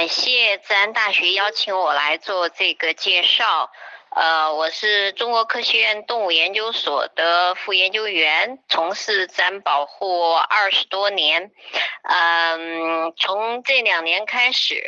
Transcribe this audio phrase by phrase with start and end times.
[0.00, 3.70] 感谢自然大学邀请我来做这个介绍。
[4.08, 11.50] 呃，我是中国科学院动物研究所的副研究员，从事自然保护二十多年。
[12.04, 14.82] 嗯，从这两年开始，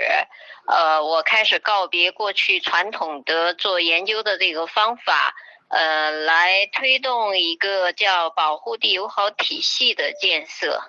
[0.66, 5.34] 呃，我开始告别过去传统的做研究的这个方法，
[5.68, 10.82] 呃，来推动一个叫保护地友好体系的建设。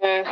[0.00, 0.26] 嗯。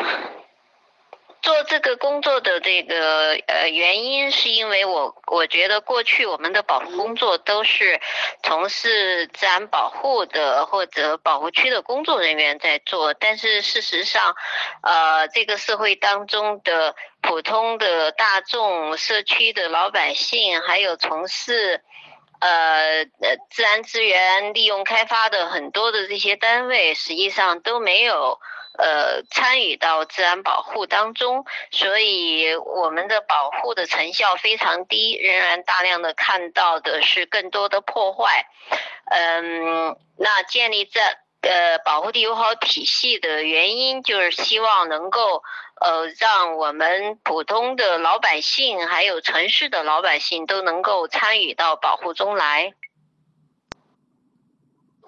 [1.48, 7.98] 做这个工作的这个呃原因，是因为我我觉得过去我们的保护工作都是
[8.42, 14.36] 从事自然保护的或者保护区的工作人员在做，但是事实上，
[14.82, 21.82] 呃，这个社会当中的普通的大众、社区的老百姓，还有从事
[22.40, 28.38] 呃呃自然资源利用开发的很多的这些单位，实际上都没有。
[28.78, 38.46] 呃，参与到自然保护当中，所以我们的保护的成效非常低，仍然大量的看到的是更多的破坏。
[39.10, 45.42] 嗯，那建立在呃保护地友好体系的原因，就是希望能够
[45.80, 52.74] 呃让我们普通的老百姓，还有城市的老百姓都能够参与到保护中来。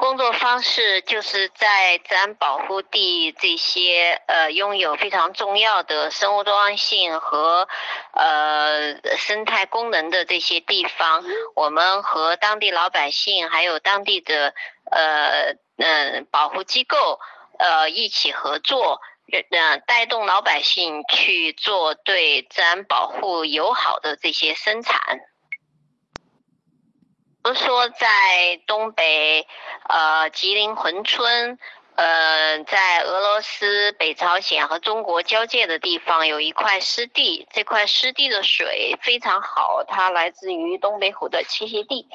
[0.00, 7.68] 工作方式就是在自然保护地这些呃拥有非常重要的生物多样性和
[8.14, 11.22] 呃生态功能的这些地方，
[11.54, 14.54] 我们和当地老百姓还有当地的
[14.90, 17.20] 呃嗯保护机构
[17.58, 19.02] 呃一起合作，
[19.50, 25.20] 呃带动老百姓去做对自然保护友好的这些生产。
[27.42, 29.46] 比如说，在东北，
[29.88, 31.58] 呃，吉林珲春，
[31.94, 37.48] 呃，在俄罗斯、北朝鲜和中国交界的地方，有一块湿地。
[37.50, 42.08] 这块湿地的水非常好，它来自于东北虎的栖息地。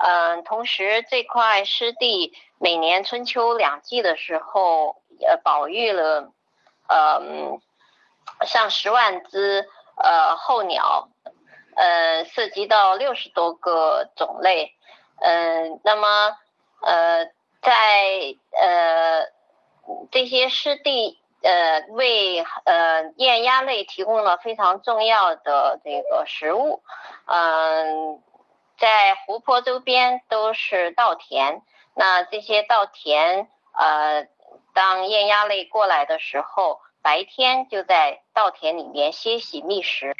[0.00, 6.32] 嗯，同时这块湿地每年春秋两季的时候，呃，保育了，
[6.88, 7.22] 呃，
[8.44, 11.10] 上十万只呃候鸟。
[11.76, 14.72] 呃，涉及到六十多个种类，
[15.20, 16.36] 嗯，那么
[16.80, 17.26] 呃，
[17.62, 19.26] 在呃
[20.10, 26.82] 这些湿地呃为呃雁鸭类提供了非常重要的这个食物，
[27.26, 28.22] 嗯，
[28.78, 31.62] 在湖泊周边都是稻田，
[31.94, 34.26] 那这些稻田呃，
[34.74, 40.14] 当雁鸭类过来的时候，白天就在稻田里面歇息觅食。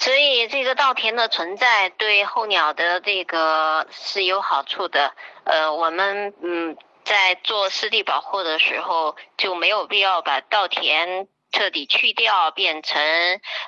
[0.00, 5.12] 所以这个稻田的存在对候鸟的这个是有好处的。
[5.44, 6.74] 呃，我们嗯
[7.04, 13.02] 在做湿地保护的时候就没有必要把稻田彻底去掉，变成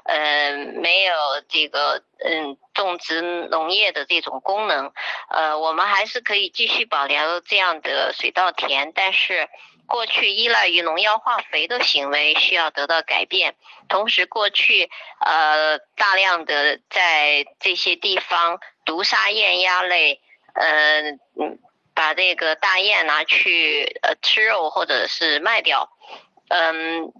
[0.04, 1.14] 呃没有
[1.50, 4.90] 这个嗯种植农业的这种功能。
[5.28, 9.50] 呃，我们还是可以继续保留这样的水稻田，但是。
[9.86, 13.56] 过去依赖于农药化肥的行为需要得到改变，
[13.88, 14.90] 同时过去
[15.24, 20.20] 呃大量的在这些地方毒杀雁鸭类，
[20.54, 21.58] 呃嗯
[21.94, 25.90] 把这个大雁拿去呃吃肉或者是卖掉，
[26.48, 27.12] 嗯。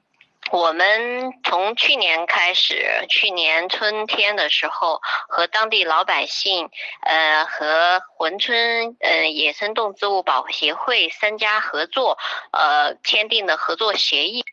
[0.53, 6.69] 我们从去年开始，去年春天的时候，和当地老百姓，
[7.01, 12.19] 呃，和珲春呃野生动植物保护协会三家合作，
[12.53, 14.45] 呃，签订的合作协议，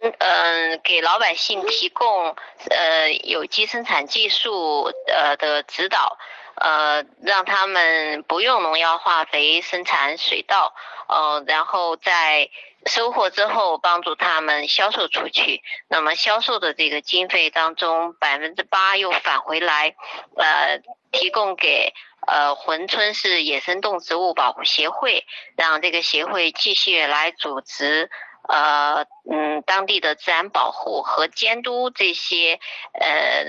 [0.00, 2.34] 嗯给老百姓提供
[2.70, 6.18] 呃有机生产技术呃的指导，
[6.56, 10.74] 呃，让他们不用农药化肥生产水稻，
[11.08, 12.50] 呃，然后在。
[12.86, 15.62] 收获之后，帮助他们销售出去。
[15.88, 19.94] 那么销售的这个经费当中，百分之八又返回来，
[20.36, 20.80] 呃，
[21.12, 21.92] 提供给
[22.26, 28.10] 呃珲春市野生动植物保护协会，让这个协会继续来组织
[28.48, 32.58] 呃嗯当地的自然保护和监督这些
[32.98, 33.44] 呃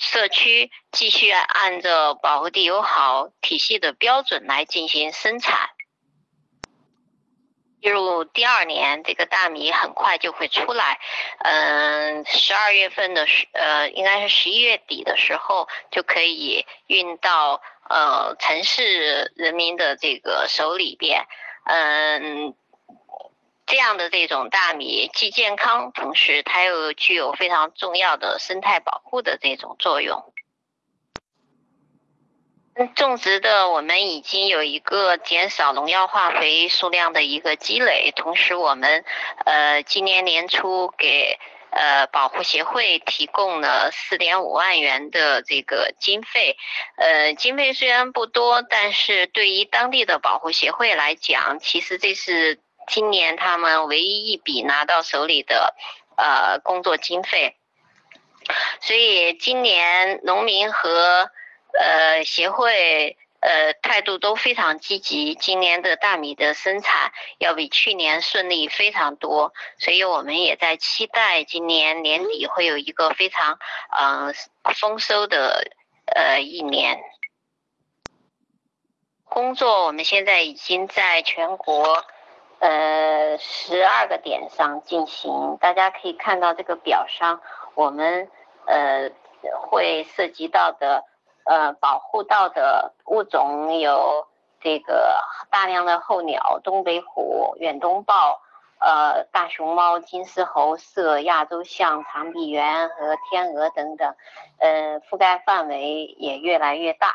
[0.00, 5.70] 社区，继续按照保护地友好体系的标准来进行生产。
[7.86, 10.98] 进入第二年，这个大米很快就会出来。
[11.38, 21.28] 嗯，十二月份的时，呃，应该是十一月底的时候，就可以运到呃城市人民的这个手里边。
[21.64, 22.56] 嗯，
[23.66, 30.32] 这样的这种大米既健康，同时它又具有非常重要的生态保护的这种作用。
[32.94, 39.02] 种植的我们已经有一个减少农药化肥数量的一个积累，同时我们
[39.46, 41.38] 呃今年年初给
[41.70, 46.58] 呃保护协会提供了四点五万元的这个经费，
[46.98, 55.74] 呃经费虽然不多，但是对于当地的保护协会来讲，其实这是今年他们唯一一笔拿到手里的
[56.18, 57.56] 呃工作经费，
[58.82, 61.30] 所以今年农民和
[61.78, 73.58] 呃，协会呃态度都非常积极，今年的大米的生产要比去年顺利非常多，所以我们也在期待今年年底会有一个非常
[73.90, 74.34] 嗯
[74.74, 75.70] 丰收的
[76.06, 76.98] 呃一年。
[79.28, 82.06] 工作我们现在已经在全国
[82.58, 87.42] 呃十二个点上进行，大家可以看到这个表上，
[87.74, 88.30] 我们
[88.66, 89.10] 呃
[89.68, 91.04] 会涉及到的。
[91.46, 94.26] 呃，保护到的物种有
[94.60, 95.16] 这个
[95.50, 98.40] 大量的候鸟，东北虎、远东豹，
[98.80, 104.14] 呃，大熊猫、金丝猴、麝、亚洲象、长臂猿和天鹅等等，
[104.58, 107.14] 呃，覆盖范围也越来越大。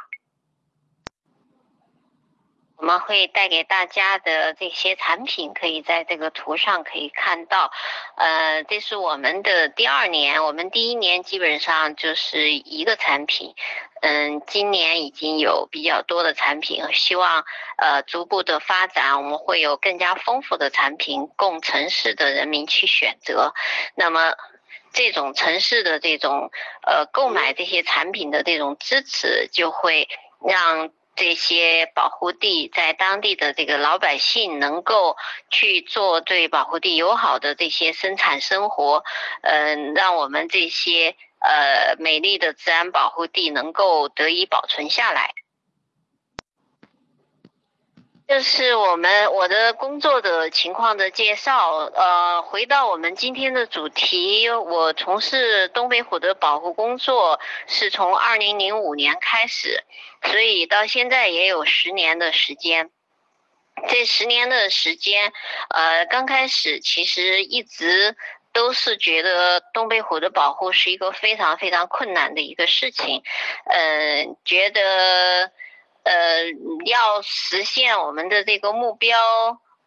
[2.81, 7.71] 我们会带给大家的这些产品，可以在这个图上可以看到。
[8.15, 13.53] 呃，这是我们的第二年，我们第一年基本上就是一个产品。
[14.01, 17.45] 嗯，今年已经有比较多的产品，希望
[17.77, 23.53] 呃逐步的发展，我们会有更加丰富的产品供城市的人民去选择。
[23.93, 24.33] 那么，
[24.91, 26.49] 这种城市的这种
[26.81, 30.09] 呃购买这些产品的这种支持，就会
[30.43, 30.89] 让。
[31.21, 35.15] 这些保护地在当地的这个老百姓能够
[35.51, 39.03] 去做对保护地友好的这些生产生活，
[39.43, 45.29] 嗯，让我们这些呃美丽的自然保护地能够得以保存下来。
[48.31, 51.75] 这是我们我的工作的情况的介绍。
[51.93, 59.83] 呃，回到我们今天的主题，我从事东北虎的保护工作是从二零零五年开始，
[60.23, 62.89] 所以到现在也有十年的时间。
[63.89, 65.33] 这十年的时间，
[65.69, 68.15] 呃，刚开始其实一直
[68.53, 73.23] 都是觉得东北虎的保护是一个非常非常困难的一个事情，
[73.65, 75.51] 嗯，觉得。
[76.03, 76.45] 呃，
[76.85, 79.17] 要实现我们的这个目标，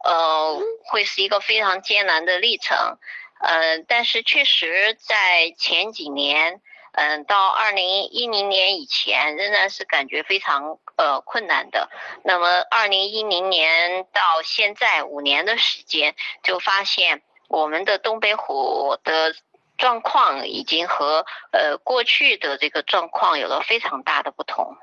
[0.05, 2.99] 呃，会是一个非常艰难的历程。
[3.41, 6.61] 呃，但是确实在前几年，
[6.93, 11.91] 嗯，到二零一零年以前，仍然是感觉非常呃困难的。
[12.23, 19.35] 那么二零一零年到现在五年的时间，就发现我们的东北虎的
[19.77, 24.77] 状况已经和呃过去的这个状况有了非常大的不同。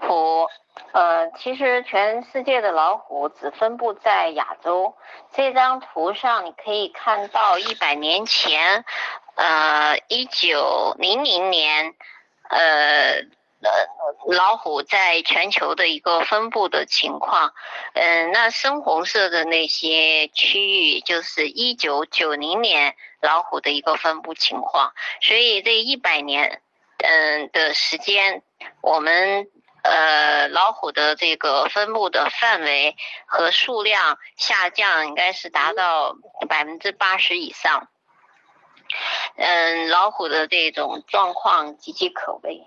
[0.00, 0.48] 虎，
[0.92, 4.94] 呃，其实全世界的老虎只分布在亚洲。
[5.32, 8.84] 这张图上你可以看到一百年前，
[9.36, 11.94] 呃，一九零零年，
[12.48, 13.20] 呃，
[13.62, 13.70] 呃，
[14.34, 17.52] 老虎在全球的一个分布的情况。
[17.94, 24.92] 嗯，那深红色的那些区域就是一九九零年老虎的一个分布情况。
[25.20, 26.60] 所以这一百年，
[26.98, 28.42] 嗯的时间，
[28.80, 29.48] 我们。
[29.82, 32.96] 呃，老虎的这个分布的范围
[33.26, 36.16] 和数量下降，应该是达到
[36.48, 37.88] 百分之八十以上。
[39.36, 42.66] 嗯，老虎的这种状况岌岌可危，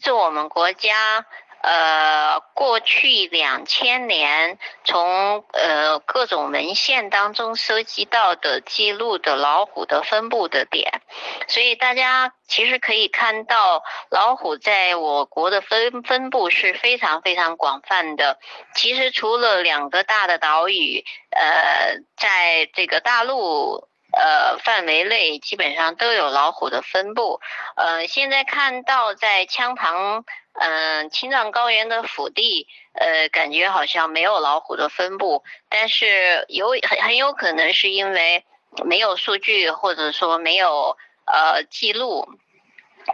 [0.00, 1.26] 是我们国家。
[1.60, 11.02] 呃，过去两千年，从呃各种文献当中收集到的记录的老虎的分布的点，
[11.48, 18.38] 所以大家其实可以看到，老虎在我国的分分布是非常非常广泛的。
[18.74, 27.40] 其实除了两个大的岛屿，呃，在这个大陆呃范围内，基本上都有老虎的分布。
[27.76, 30.24] 呃，现在看到在羌塘。
[30.60, 38.44] 嗯，青藏高原的腹地，呃，感觉好像没有老虎的分布，但是有很很有可能是因为
[38.84, 40.96] 没有数据，或者说没有
[41.26, 42.28] 呃记录。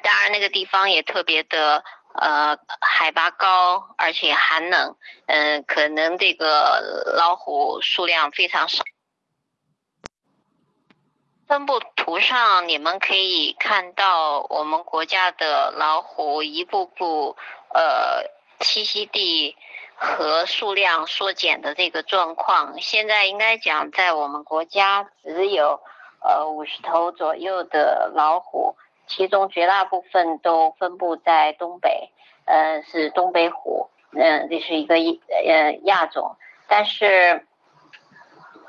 [0.02, 1.84] 当然，那个地方也特别的
[2.18, 4.96] 呃海拔高，而且寒冷，
[5.26, 8.82] 嗯，可能这个老虎数量非常少。
[11.46, 17.36] 分布图上，你们可以看到我们国家的老虎一步步
[17.74, 19.56] 呃栖息地
[19.94, 22.80] 和数量缩减的这个状况。
[22.80, 25.80] 现在应该讲，在我们国家只有
[26.22, 32.10] 呃五十头左右的老虎其中绝大部分都分布在东北，
[32.46, 36.36] 呃，是东北虎，嗯，这是一个呃亚种。
[36.66, 37.46] 但是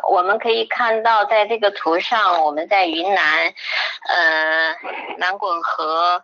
[0.03, 3.53] 我们可以看到，在这个图上，我们在云南，
[4.07, 4.75] 呃，
[5.17, 6.23] 南滚河，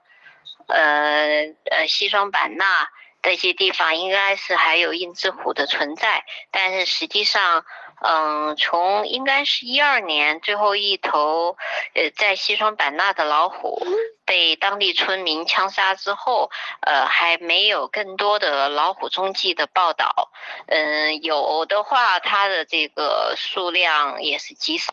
[0.67, 2.89] 呃呃西双版纳
[3.21, 7.65] 这些地方，应该是还有印支虎的存在，但是实际上。
[8.03, 11.55] 嗯，从应该是一二年最后一头，
[11.93, 13.85] 呃，在西双版纳的老虎
[14.25, 16.49] 被当地村民枪杀之后，
[16.81, 20.31] 呃，还没有更多的老虎踪迹的报道。
[20.65, 24.91] 嗯，有的话，它的这个数量也是极少。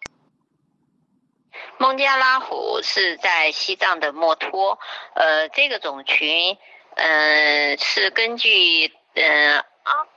[1.78, 4.78] 孟加拉虎是在西藏的墨脱，
[5.14, 6.58] 呃，这个种群，
[6.96, 9.64] 嗯，是根据，嗯。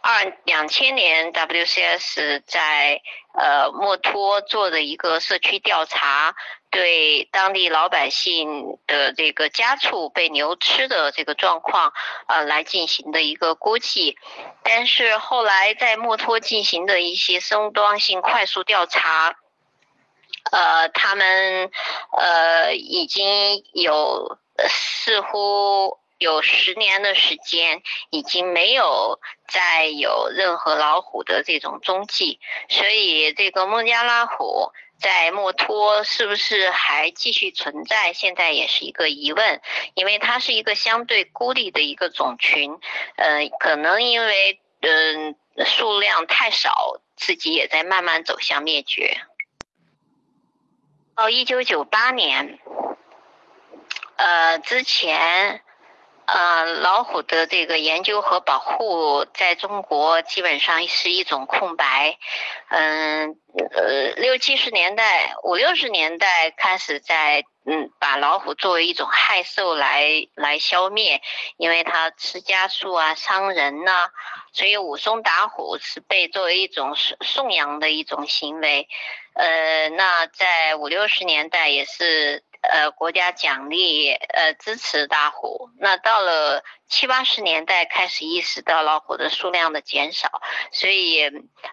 [0.02, 3.02] 二两千年，WCS 在
[3.34, 6.36] 呃墨脱做的一个社区调查，
[6.70, 11.94] 对当地老百姓的这个家畜被牛吃的这个状况，
[12.28, 14.18] 呃来进行的一个估计。
[14.64, 19.36] 但是后来在墨脱进行的一些生物多样性快速调查，
[20.52, 21.72] 呃，他们
[22.18, 24.38] 呃已经有
[24.68, 26.01] 似乎。
[26.22, 39.62] 有十年的时间，已经没有再有任何老虎的这种踪迹，所以这个孟加拉虎在墨脱是不是还继续存在，现在也是一个疑问，
[39.96, 42.78] 因为它是一个相对孤立的一个种群，
[43.16, 45.36] 呃，可能因为嗯
[45.66, 49.18] 数量太少，自己也在慢慢走向灭绝。
[51.16, 52.60] 到一九九八年，
[54.18, 55.64] 呃之前。
[56.34, 62.18] 呃，老虎的这个研究和保护在中国基本上是一种空白。
[62.70, 63.36] 嗯，
[63.76, 71.22] 呃，六七十年代、五六十年代开始在嗯把老虎作为一种害兽来来消灭，
[71.58, 74.08] 因为它吃家畜啊、伤人呐，
[74.54, 78.88] 所以武松打虎是被作为一种颂扬的一种行为。
[79.34, 82.46] 呃，那在五六十年代也是。
[82.62, 90.42] 呃，国家奖励呃支持打虎，那到了七八十年代开始意识到老虎的数量的减少，
[90.72, 91.24] 所以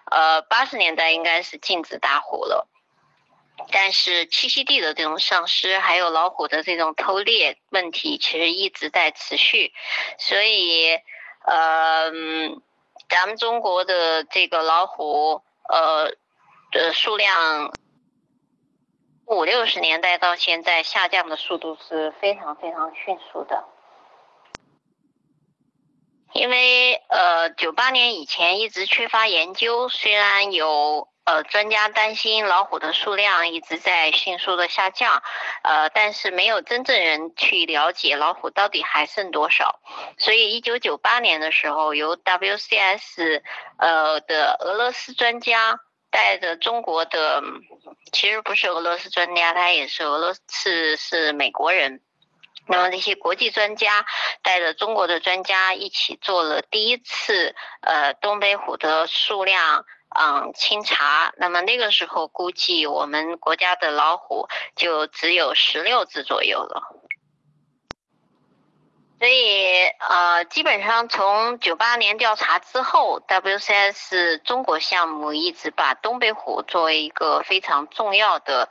[0.09, 2.67] 呃八十年代应该是禁止打虎了。
[3.71, 9.71] 但是栖息地的这种丧失，还有老虎的这种偷猎问题，其实一直在持续，
[10.17, 10.97] 所以
[11.45, 12.11] 呃
[13.07, 16.11] 咱们中国的这个老虎呃
[16.71, 17.71] 的数量。
[19.29, 23.63] 五六十年代到现在下降的速度是非常非常迅速的，
[26.33, 35.21] 因为呃九八年以前一直缺乏研究，虽然有呃专家担心老虎的数量一直在迅速的下降，
[35.61, 39.79] 呃但是没有真正人去了解老虎到底还剩多少，
[40.17, 43.43] 所以一九九八年的时候由 WCS
[43.77, 45.81] 呃的俄罗斯专家。
[46.09, 47.43] 带着中国的，
[48.11, 52.01] 其实不是俄罗斯专家，他也是俄罗斯是美国人。
[52.67, 54.05] 那么那些国际专家
[54.43, 59.85] 带着中国的专家一起做了第一次呃东北虎的数量
[60.15, 61.33] 嗯清查。
[61.37, 66.83] 那么那个时候估计我们国家的老虎就只有十六只左右了。
[69.19, 78.69] 所以，呃，基本上从九八年调查之后，WCS 中国项目一直把东北虎作为一个非常重要的。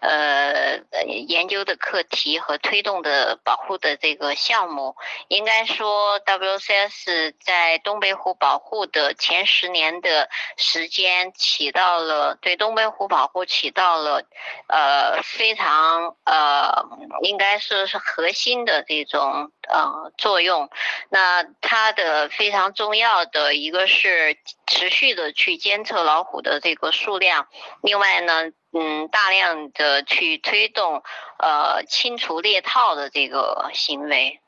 [0.00, 0.80] 呃，
[1.28, 4.96] 研究的课题和推动的保护的这个项目，
[5.28, 14.22] 应该说 WCS 在东北虎保护的前十年的时间，起到了对东北虎保护起到了
[14.68, 16.82] 呃非常呃
[17.22, 20.70] 应该说是核心的这种呃作用。
[21.10, 27.46] 那它的非常重要的一个是持续的去监测老虎的这个数量，
[27.82, 28.50] 另外呢。
[28.72, 31.02] 嗯，大量的去推动，
[31.38, 34.40] 呃，清除猎套的这个行为。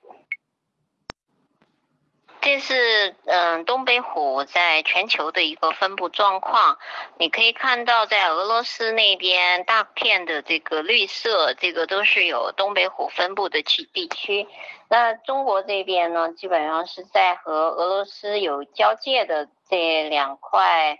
[2.40, 6.76] 这是嗯，东北虎在全球的一个分布状况。
[7.16, 14.48] 你可以看到，在俄罗斯那边大片的这个绿色，这个都是有东北虎分布的区地区。
[14.88, 20.98] 那中国这边呢，基本上是在和俄罗斯有交界的这两块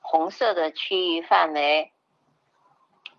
[0.00, 1.92] 红色的区域范围。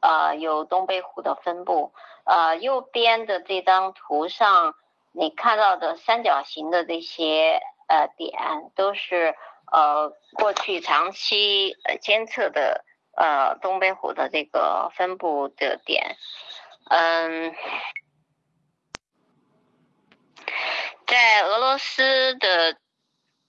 [0.01, 1.93] 呃，有东北虎的分布。
[2.25, 4.75] 呃，右边的这张图上，
[5.11, 9.35] 你看到的三角形的这些呃点，都是
[9.71, 12.83] 呃过去长期监测的
[13.15, 16.17] 呃东北虎的这个分布的点。
[16.89, 17.55] 嗯，
[21.07, 22.77] 在俄罗斯的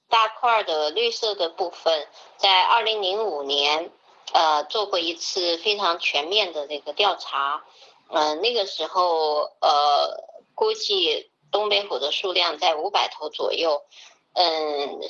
[0.08, 2.06] 大块的绿色的部分，
[2.36, 3.90] 在二零零五年，
[4.32, 7.64] 呃，做过一次非常全面的这个调查，
[8.08, 10.24] 嗯，那个时候，呃，
[10.54, 13.82] 估计东北虎的数量在五百头左右，
[14.34, 15.00] 嗯，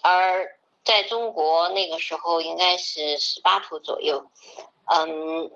[0.00, 4.24] 而在中国那个时候应该是十八头左右，
[4.86, 5.50] 嗯。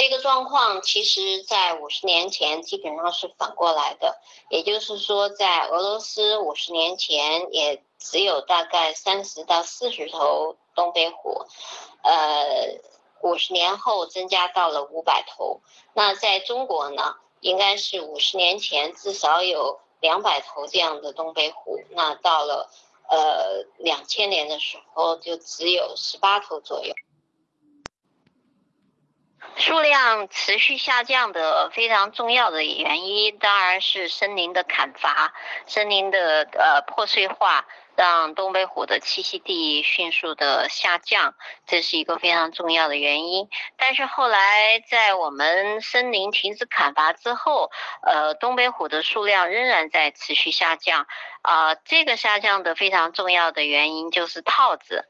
[0.00, 11.44] 这个状况其实，在五十年前基本上是反过来的，也就是说，在俄罗斯五十年前也只有大概三十到四十头东北虎，
[12.02, 12.80] 呃，
[13.20, 15.60] 五十年后增加到了五百头。
[15.92, 22.70] 那在中国呢，应该是五十年前至少有两百头这样的东北虎，那到了
[23.10, 26.94] 呃两千年的时候就只有十八头左右。
[29.60, 35.34] 数量持续下降的非常重要的原因，当然是森林的砍伐、
[35.66, 41.34] 森林的呃破碎化，让东北虎的栖息地迅速的下降，
[41.66, 43.50] 这是一个非常重要的原因。
[43.76, 47.70] 但是后来在我们森林停止砍伐之后，
[48.02, 51.06] 呃，东北虎的数量仍然在持续下降。
[51.42, 55.04] 啊，这个下降的非常重要的原因就是套子，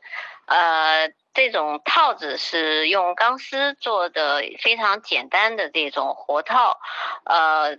[0.47, 1.13] 呃。
[1.33, 6.79] 这种套子是用钢丝做的，非常简单的这种活套，
[7.25, 7.77] 呃，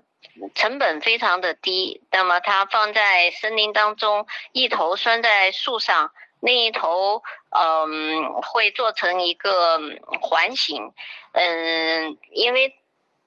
[0.55, 2.01] 成本非常的低。
[2.12, 9.79] 那么它放在森林当中，一头拴在树上，另一头，嗯，会做成一个
[10.22, 10.93] 环形，
[11.34, 12.75] 嗯，因为。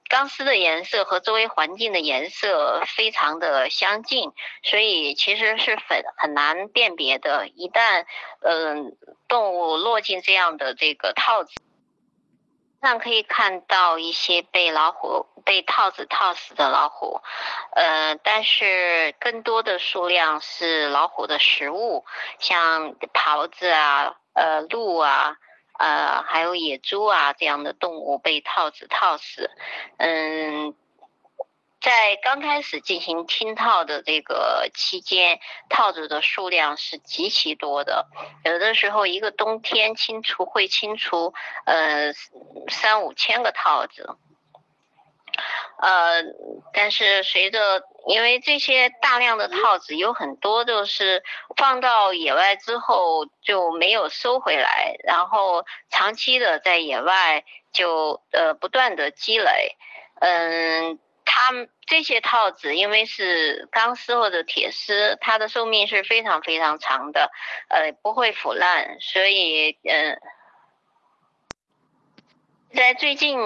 [0.07, 4.31] 钢丝的颜色和周围环境的颜色非常的相近，
[4.63, 7.47] 所以其实是很很难辨别的。
[7.47, 8.05] 一旦
[8.41, 8.95] 嗯
[9.27, 11.53] 动物落进这样的这个套子
[12.81, 17.21] 上，可以看到一些被老虎被套子套死的老虎，
[17.75, 22.05] 呃，但是更多的数量是老虎的食物，
[22.37, 25.37] 像狍子啊，呃，鹿啊。
[25.77, 29.49] 呃，还有野猪啊这样的动物被套子套死，
[29.97, 30.73] 嗯，
[31.81, 38.07] 在刚开始进行清套的这个期间，套子的数量是极其多的，
[38.43, 41.33] 有的时候一个冬天清除会清除
[41.65, 42.13] 呃
[42.69, 44.17] 三五千个套子。
[45.77, 46.23] 呃，
[46.73, 51.21] 但是随着，因为这些大量的套子有很多都是
[51.57, 57.43] 放到野外之后就没有收回来，然后长期的在野外
[57.73, 59.75] 就呃不断的积累，
[60.21, 61.51] 嗯，它
[61.85, 67.31] 这些套子因为是钢丝或者铁丝，它的寿命是非常非常长的，
[67.69, 70.17] 呃不会腐烂，所以嗯，
[72.73, 73.37] 在最近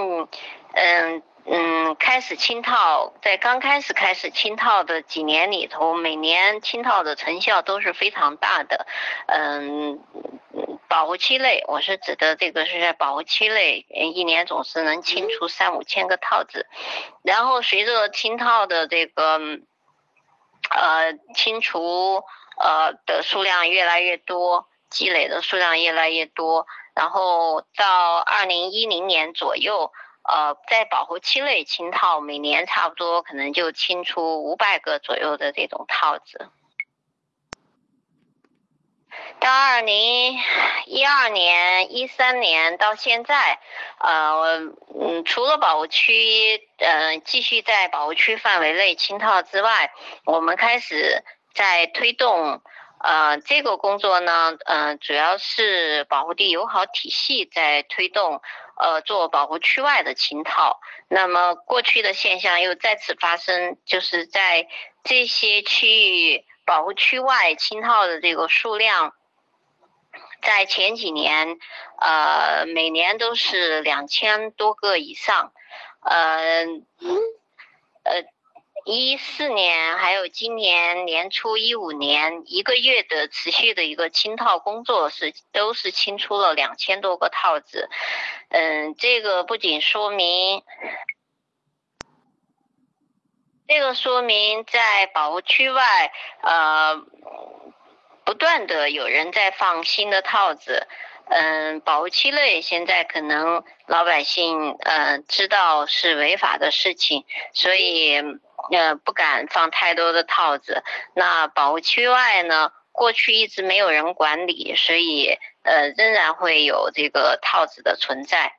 [0.74, 1.24] 嗯。
[1.52, 8.86] 嗯，开始清套，在刚开始开始清套的几年里头，每年清套的成效都是非常大的。
[9.26, 10.00] 嗯，
[10.88, 16.68] 保护期内，我是指的这个是在保护期内，一年总是能清出三五千个套子。
[17.24, 19.40] 然后随着清套的这个，
[20.70, 22.24] 呃，清除
[22.60, 29.92] 呃的数量越来越多，积累的数量越来越多，然后到二零一零年左右。
[30.32, 36.50] 呃，在保护期内清套，每年差不多可能就清出五百个左右的这种套子。
[39.40, 40.38] 到二零
[40.86, 43.60] 一二年、一三年到现在，
[43.98, 44.60] 呃，
[45.00, 49.92] 嗯，除了保护区，嗯，继续在保护区范围内清套之外，
[50.26, 52.62] 我们开始在推动。
[53.02, 58.42] 呃，这个工作呢，嗯，主要是保护地友好体系在推动，
[58.78, 60.82] 呃，做保护区外的清套。
[61.08, 64.68] 那么过去的现象又再次发生，就是在
[65.04, 69.14] 这些区域保护区外清套的这个数量，
[70.42, 71.58] 在前几年，
[72.02, 75.54] 呃，每年都是两千多个以上，
[76.04, 76.66] 呃，
[78.04, 78.24] 呃。
[78.86, 87.90] 一四年还有今年年初一五年一个月的持续的一个清套工作是都是清出了两千多个套子，
[88.50, 90.64] 嗯，这个不仅说明，
[93.68, 96.12] 这个说明在保护区外，
[96.42, 96.96] 呃，
[98.24, 100.88] 不断的有人在放新的套子，
[101.28, 108.22] 嗯，保护区内现在可能老百姓呃知道是违法的事情，所以。
[108.72, 110.84] 呃，不敢放太多的套子。
[111.14, 112.72] 那保护区外呢？
[112.92, 118.52] 过去一直没有人管理，所以呃，仍然会有这个套子的存在。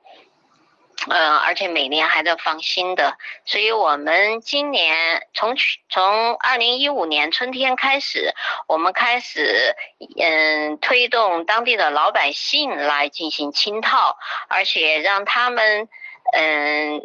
[1.11, 8.33] 嗯，而且每年还在放新的，所以我们今年从去从二零一五年春天开始，
[8.66, 9.77] 我们开始
[10.18, 14.16] 嗯推动当地的老百姓来进行清套，
[14.49, 15.88] 而且让他们
[16.33, 17.03] 嗯。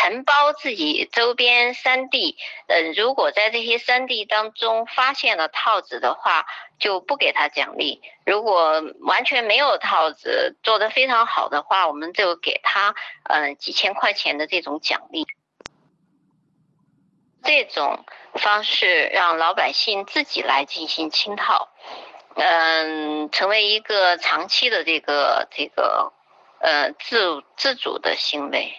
[0.00, 2.36] 承包自己周边山地，
[2.68, 6.46] 嗯，如果在这些山地当中发现了套子的话，
[6.78, 15.26] 就不给他奖励；如果完全没有套子，做得非常好的话，我们就给他嗯几千块钱的这种奖励。
[17.42, 21.70] 这种方式让老百姓自己来进行清套，
[22.36, 26.12] 嗯，成为一个长期的这个这个
[26.60, 28.72] 呃自自主的行为。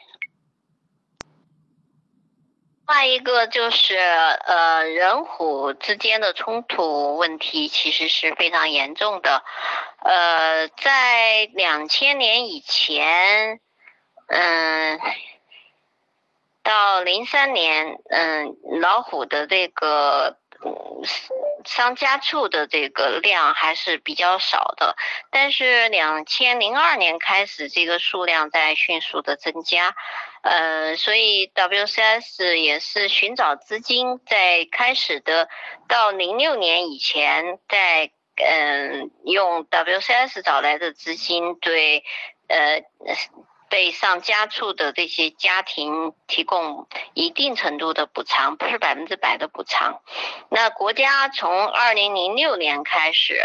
[2.89, 9.43] 另外一个就是，呃，人虎之间的冲突问题其实是非常严重的。
[9.99, 13.59] 呃，在两千年以前，
[14.25, 14.99] 嗯，
[16.63, 20.39] 到零三年，嗯，老虎的这个。
[21.65, 24.95] 商家处的这个量还是比较少的，
[25.29, 29.95] 但是两千零二年开始，这个数量在迅速的增加，
[30.41, 35.49] 呃，所以 WCS 也是寻找资金，在开始的
[35.87, 42.03] 到零六年以前，在嗯用 WCS 找来的资金对
[42.47, 42.83] 呃。
[43.69, 50.01] 被上家畜的这些家庭提供一定程度的补偿，不是百分之百的补偿。
[50.49, 53.41] 那国家从二零零六年开始，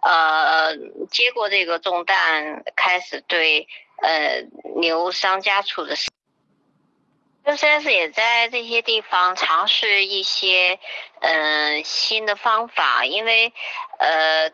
[0.00, 0.76] 呃，
[1.10, 3.68] 接过这个重担，开始对
[4.02, 4.42] 呃
[4.76, 5.94] 牛商家畜的。
[7.46, 10.78] 就算是也在这些地方尝试一些
[11.20, 13.52] 嗯新的方法，因为
[13.98, 14.50] 呃。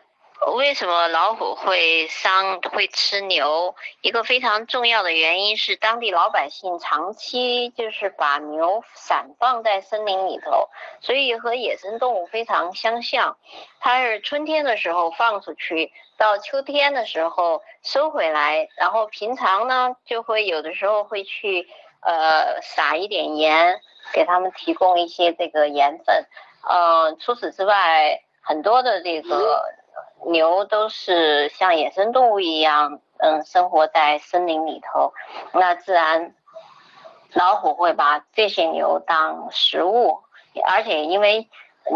[0.47, 3.75] 为什么老虎会伤会吃牛？
[4.01, 13.37] 一个非常重要的原因是当地老百姓长期就是把牛散放在森林里头，所以和野生动物非常相像。
[13.79, 21.67] 它是春天的时候放出去，到秋天的时候收回来，然后平常呢就会有的时候会去
[22.01, 23.79] 呃撒一点盐，
[24.11, 26.25] 给他们提供一些这个盐分。
[26.67, 29.63] 嗯，除此之外，很多的这个。
[30.25, 35.13] 牛都是像野生动物一样，嗯，生活在森林里头，
[35.53, 36.35] 那自然
[37.33, 40.19] 老虎会把这些牛当食物，
[40.69, 41.49] 而且因为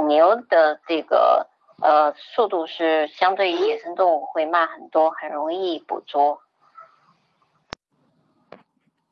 [0.07, 1.47] 牛的这个
[1.81, 6.41] 呃速度是相对于野生动物会慢很多，很容易捕捉。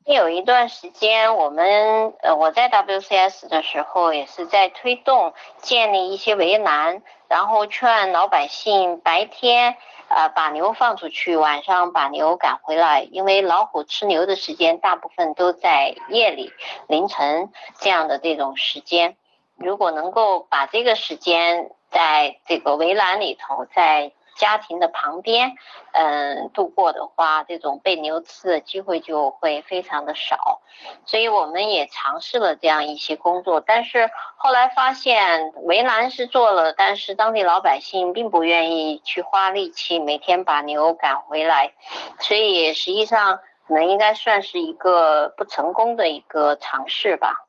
[0.04, 9.76] 有一段时间，我们呃我在 WCS 的时候，也是在推动建立一些围栏，然后劝老百姓白天
[10.08, 16.52] 呃把牛放出去，晚上把牛赶回来，因为老虎吃牛的时间大部分都在夜里、
[16.86, 19.16] 凌晨这样的这种时间，
[19.56, 25.52] 如果能够把这个时间在这个围栏里头，在家庭的旁边，
[25.92, 30.60] 嗯，度过的话，这种被牛吃的机会就会非常的少，
[31.06, 41.72] 所以我们也尝试了这样一些工作，但是后来发现围栏是做了，但是当地老百姓并不愿意去花力气每天把牛赶回来，
[42.18, 47.43] 所以实际上可能应该算是一个不成功的一个尝试吧。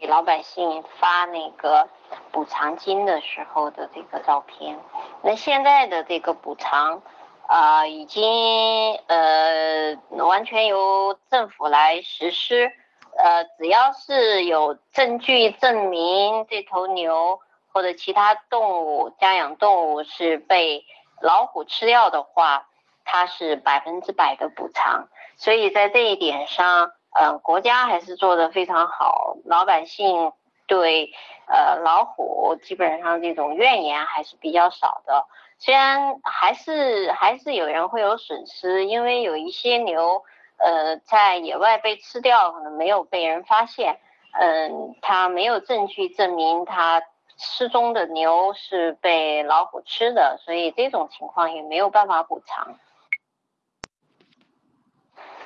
[0.00, 1.86] 给老百姓发那个
[2.32, 4.80] 补偿金的时候的这个照片，
[5.22, 7.02] 那现在的这个补偿，
[7.46, 12.72] 啊，已经呃完全由政府来实施，
[13.14, 17.38] 呃，只要是有证据证明这头牛
[17.70, 20.86] 或者其他动物家养动物是被
[21.20, 22.68] 老虎吃掉的话，
[23.04, 26.92] 它是百分之百的补偿，所以在这一点上。
[27.12, 30.32] 嗯，国家还是做的非常好，老百姓
[30.66, 31.12] 对
[31.46, 35.26] 呃老虎基本上这种怨言还是比较少的。
[35.58, 40.22] 虽然还是还是有人会有损失，因为有一些牛
[40.56, 43.98] 呃在野外被吃掉，可能没有被人发现，
[44.32, 47.02] 嗯，他没有证据证明他
[47.36, 52.76] 失踪的牛是被老虎吃的，所以这种情况也没有办法补偿。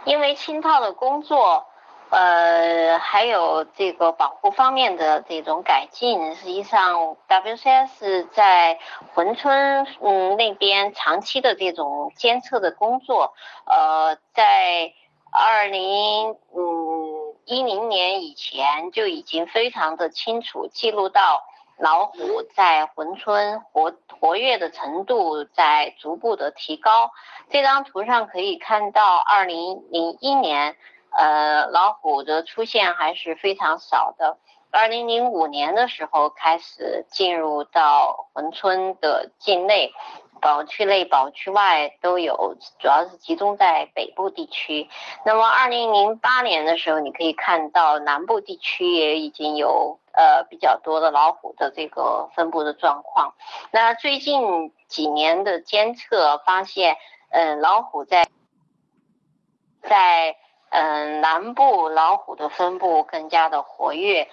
[0.04, 1.66] 因为清套的工作，
[2.10, 8.78] 呃，还有这个保护方面的这种改进，实际上 WCS 在
[9.14, 13.34] 珲春嗯那边长期的这种监测的工作，
[13.66, 14.92] 呃，在
[15.32, 21.42] 二零嗯一零年以前就已经非常的清楚记录到，
[21.78, 27.10] 老虎在珲春活活跃的程度在逐步的提高。
[27.50, 30.76] 这张图上可以看到，二零零一年，
[31.10, 34.38] 呃，老虎的出现还是非常少的。
[34.70, 39.92] 二零零五年的时候开始进入到珲春的境内。
[40.40, 44.90] 保区内、保区外都有，主要是集中在北部地区。
[45.24, 53.34] 那么，二零零八年的时候，你可以看到南部地区也已经有呃比较多的老虎的这个分布的状况。
[53.70, 56.96] 那最近几年的监测发现，
[57.30, 58.26] 嗯，老虎在
[59.82, 60.36] 在
[60.70, 64.28] 嗯南部老虎的分布更加的活跃，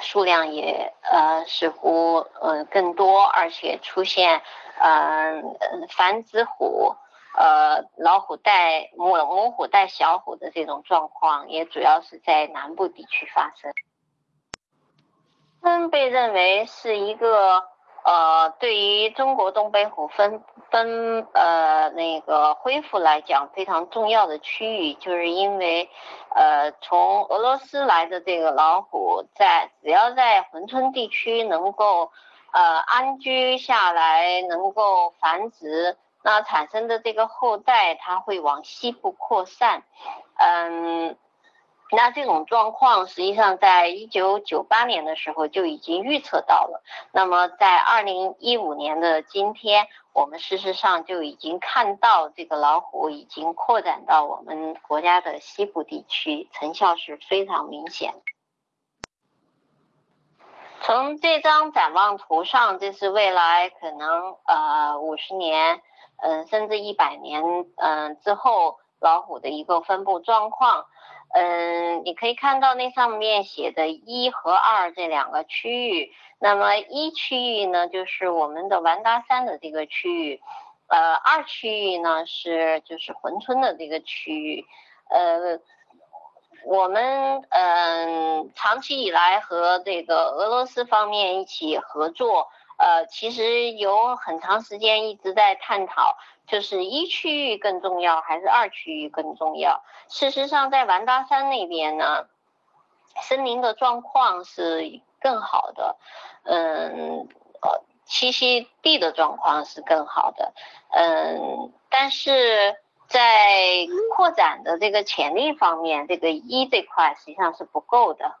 [0.00, 4.42] 数量也呃似乎呃更多，而且出现。
[4.78, 5.56] 嗯，
[5.88, 6.94] 繁殖虎，
[7.34, 13.72] 呃，老虎带母母虎带小虎的这种状况，也主要是在南部地区发生。
[15.66, 17.64] 分被认为是一个
[18.04, 25.90] 呃，对于中国东北虎分分呃那个恢复来讲非常重要的区域，就是因为
[26.36, 32.12] 呃，从俄罗斯来的这个老虎，在只要在珲春地区能够。
[32.52, 39.82] 呃，安居下来能够繁殖，那产生的这个后代，它会往西部扩散。
[40.38, 41.18] 嗯，
[41.92, 46.82] 那这种状况实际上在一九九八年的时候就已经预测到了。
[47.12, 58.14] 那么在二零一五年的今天，我们事实上就已经看到这个老虎已经扩展到我们国家的西部地区，成效是非常明显。
[60.80, 65.80] 从这张展望图上，这是未来可能呃五十年，
[66.16, 67.44] 嗯，甚至一百年，
[67.76, 70.86] 嗯之后老虎的一个分布状况。
[71.34, 76.12] 嗯，你可以看到那上面写的一和二这两个区域。
[76.38, 80.40] 那么一区域呢，就是我们的完达山的这个区域，
[80.88, 84.66] 呃，二区域呢是就是珲春的这个区域，
[85.10, 85.60] 呃。
[86.64, 99.82] 我们嗯，长期以来和这个俄罗斯方面一起合作，呃，其实有很长时间一直在探讨，就是一区域更重要还是二区域更重要。
[100.08, 102.26] 事实上，在完达山那边呢，
[103.22, 105.96] 森林的状况是更好的，
[106.44, 107.28] 嗯，
[107.60, 110.52] 呃，栖息地的状况是更好的，
[110.90, 112.76] 嗯，但是。
[113.08, 118.34] 在扩展的这个潜力方面，这个一这块实际上是不够的。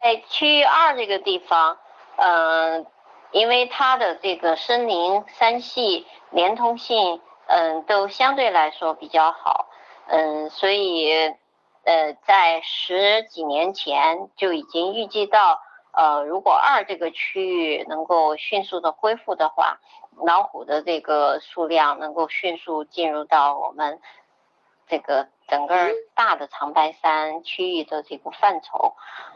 [0.00, 1.78] 在区域二这个地方，
[2.14, 2.86] 嗯，
[3.32, 9.66] 因为它的这个森林、山系连通性，嗯，都相对来说比较好，
[10.06, 11.12] 嗯，所以，
[11.84, 15.60] 呃，在十几年前就已经预计到，
[15.92, 19.80] 呃，如果二这个区域能够迅速的恢复的话。
[20.26, 23.98] 老虎的这个数量能够迅速进入到我们
[24.86, 25.76] 这个整个
[26.14, 28.94] 大的长白山区域的这个范畴，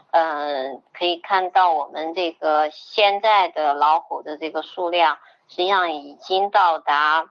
[0.09, 7.29] 嗯，可以看到我们这个现在的老虎的这个数量，实际上已经到达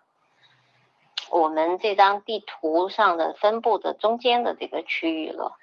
[1.31, 5.57] 我们这张地图上的分布的中间的这个区域了。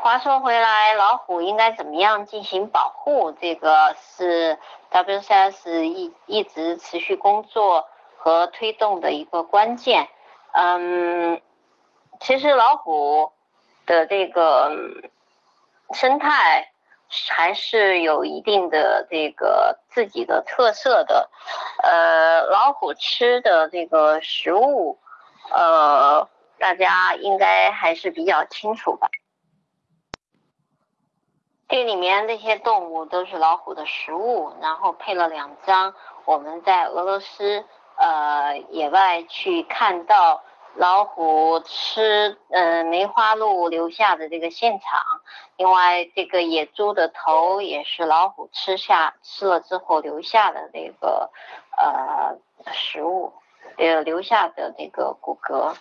[0.00, 3.30] 话说回来，老虎应该怎么样进行保护？
[3.30, 4.58] 这个是
[4.90, 10.08] WCS 一一直持续工作和推动的一个关键。
[10.56, 11.42] 嗯，
[12.20, 13.32] 其实老虎
[13.86, 14.70] 的这个
[15.92, 16.70] 生态
[17.08, 21.28] 还是有一定的这个自己的特色的。
[21.82, 25.00] 呃，老虎吃的这个食物，
[25.52, 29.08] 呃，大家应该还是比较清楚吧。
[31.68, 37.64] 这里面这些动物都是老虎的食物，然后配了两张我们在俄罗斯
[37.96, 40.42] 呃野外去看到
[40.74, 45.00] 老虎吃嗯梅花鹿留下的这个现场。
[45.56, 51.30] 另外，这个野猪的头也是老虎吃下吃了之后留下的那个
[51.76, 52.36] 呃
[52.72, 53.32] 食物，
[53.76, 55.74] 呃留下的这个骨骼。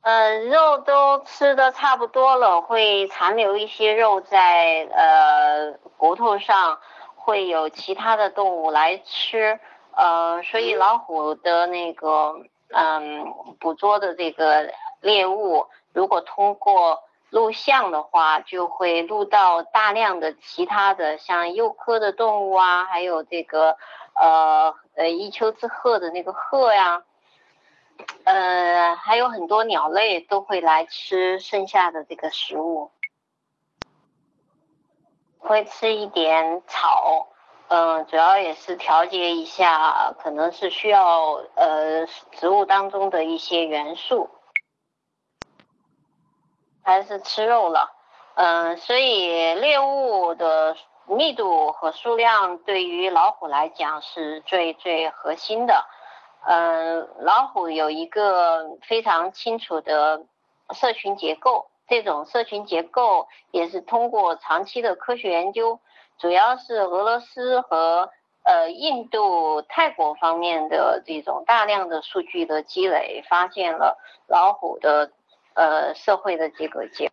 [0.00, 6.78] 呃，肉都吃的差不多了，会残留一些肉在呃骨头上，
[7.16, 9.58] 会有其他的动物来吃，
[9.96, 12.34] 呃，所以老虎的那个
[12.68, 23.78] 嗯捕捉的这个猎物，如果通过录像的话，就会录到大量的其他的像鼬科的动物啊，还有这个
[24.14, 27.02] 呃呃一丘之貉的那个鹤呀。
[28.24, 32.90] 呃，还有很多鸟类都会来吃剩下的这个食物。
[35.38, 37.28] 会吃一点草，
[37.68, 44.30] 嗯，主要也是调节一下，可能是需要呃植物当中的一些元素，
[46.84, 47.90] 还是吃肉了，
[48.34, 50.76] 嗯，所以猎物的
[51.06, 55.84] 密度和数量对于老虎来讲是最最核心的，
[56.46, 60.24] 嗯，老虎有一个非常清楚的
[60.72, 61.68] 社群结构。
[61.88, 65.78] 这种社群结构也是通过长期的科学研究，
[66.18, 68.10] 主要是俄罗斯和
[68.42, 75.10] 呃印度、泰国方面的这种大量的数据的积累，发现了老虎的
[75.54, 77.10] 呃社会的这个结。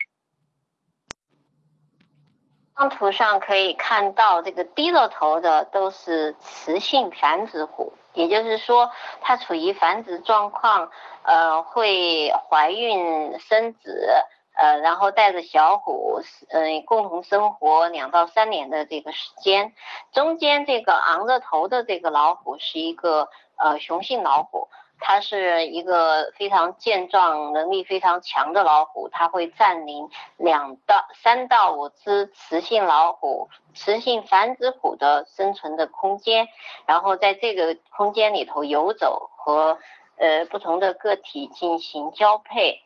[2.76, 8.89] 这张图上可以看到，这个低着头的都是雌性繁殖虎，也就是说
[9.22, 10.89] 它处于繁殖状况，
[11.24, 14.10] 呃会怀孕生子。
[14.56, 19.74] 呃，然后带着小虎，嗯，共同生活两到三年的这个时间，
[20.12, 36.48] 中间这个昂着头的这个老虎是一个呃雄性老虎，它是一个非常健壮、能力非常强的老虎，它会占领两到三到五只雌性老虎、雌性繁殖虎的生存的空间，
[36.86, 39.80] 然后在这个空间里头游走和
[40.18, 42.82] 呃不同的个体进行交配。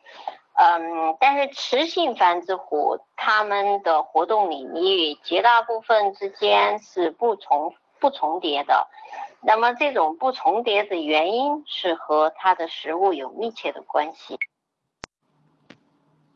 [0.60, 8.88] 嗯，但是雌性繁殖虎它们的活动领域绝大部分之间是不重不重叠的，
[9.40, 14.36] 那么这种不重叠的原因是和它的食物有密切的关系。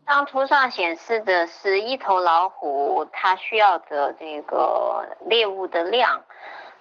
[0.05, 6.23] 当图上显示的是一头老虎它需要的这个猎物的量，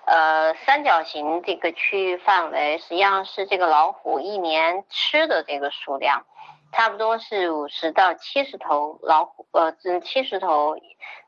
[0.05, 6.23] 呃，三角形这个区域范围实际上是这个老虎一年吃的这个数量。
[6.71, 10.75] 差不多是五十到七十头老虎，呃，这七十头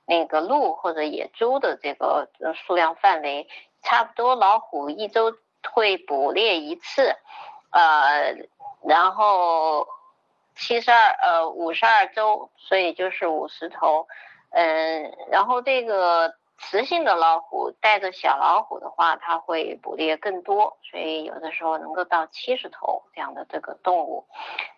[0.06, 3.48] 那个鹿或者野猪的这个数量范围，
[3.82, 5.34] 差不多老虎一周
[5.72, 7.16] 会捕猎一次，
[7.72, 8.36] 呃，
[8.84, 9.88] 然后
[10.56, 14.08] 七十二呃五十二周，所以就是五十头，
[14.52, 16.34] 嗯，然后这个。
[16.72, 24.26] 雌性的老虎带着小老虎的话，它会捕猎更多，所以有的时候能够到七十头这样的这个动物。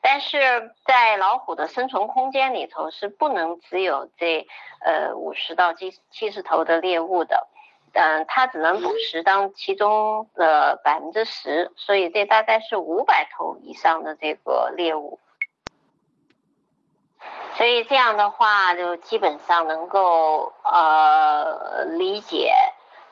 [0.07, 4.45] 但是在老虎的生存空间里头是不能只有这
[4.85, 7.47] 呃五十到七七十头的猎物的，
[7.93, 15.19] 嗯，它只能捕食当其中的百分之十，所以这大概是五百头以上的这个猎物。
[17.55, 22.53] 所以这样的话，就基本上能够呃理解，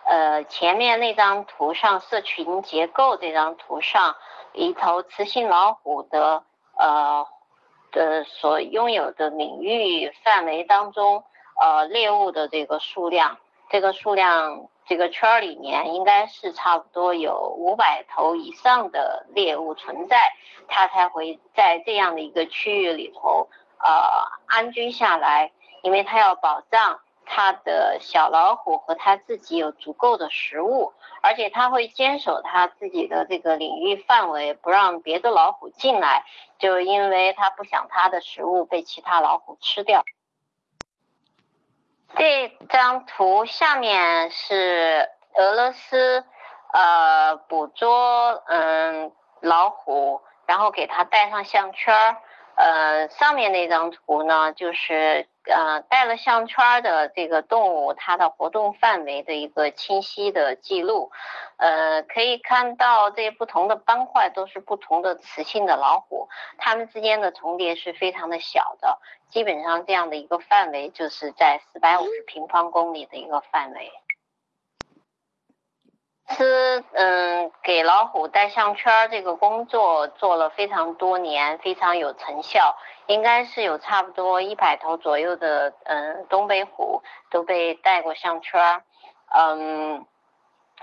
[0.06, 4.16] 呃前面那张图上社群结构这张图上，
[4.54, 6.44] 一头雌性老虎的
[6.84, 7.26] 呃
[7.92, 11.24] 的所拥有的领域范围当中，
[11.62, 13.38] 呃猎物的这个数量，
[13.70, 20.34] 这个数量这个圈里面应该是差不多有五百头以上的猎物存在，
[20.68, 23.48] 它才会在这样的一个区域里头。
[23.86, 23.92] 呃，
[24.48, 25.52] 安居下来，
[25.84, 36.26] 因为它要保障他的小老虎和他自己有足够的食物，而且他会坚守他自己的这个领域范围，不让别的老虎进来，
[36.60, 40.04] 就因为他不想他的食物被其他老虎吃掉。
[42.16, 46.24] 这张图下面是俄罗斯，
[46.72, 52.18] 呃，捕捉嗯老虎，然后给它戴上项圈儿。
[52.56, 61.12] 呃，上面那张图呢，就是呃带了项圈的这个动物，它的活动范围的一个清晰的记录。
[61.58, 66.28] 呃，可以看到这不同的斑块都是不同的雌性的老虎，
[66.58, 73.92] 它们之间的重叠是非常的小的，基本上这样的一个范围就是在四百五十平方公里的一个范围。
[76.30, 82.76] 是嗯，给老虎戴项圈这个工作做了非常多年，非常有成效。
[83.08, 88.82] 应该是有差不多一百头左右的嗯东北虎都被戴过项圈，
[89.36, 90.06] 嗯，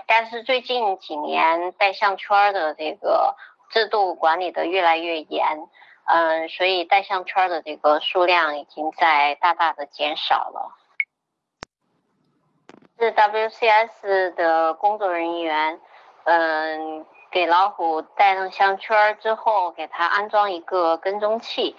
[0.05, 3.35] 但是最近几年戴项圈的这个
[3.71, 5.67] 制度管理的越来越严，
[6.05, 10.77] 嗯，所以戴项圈的这个数量已经在大大的减少了。
[13.01, 15.79] 是 WCS 的工作人员，
[16.25, 21.75] 嗯，给老虎戴上项圈之后，给它安装一个跟踪器。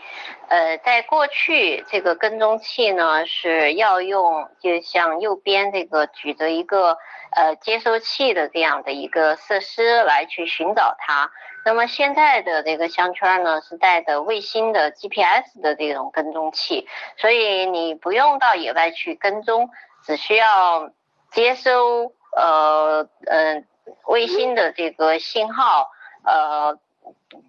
[0.49, 6.99] 呃，在过去，这个跟踪器呢是要用，就像右边这个举着一个
[7.31, 11.31] 呃接收器的这样的一个设施来去寻找它。
[11.65, 19.71] 那么现在的这个项圈呢是带的卫星的 GPS 的这种跟踪器，所以你不用到野外去跟踪。
[20.05, 20.91] 只需要
[21.33, 23.67] 接收呃嗯
[24.07, 25.91] 卫星的这个信号，
[26.25, 26.79] 呃，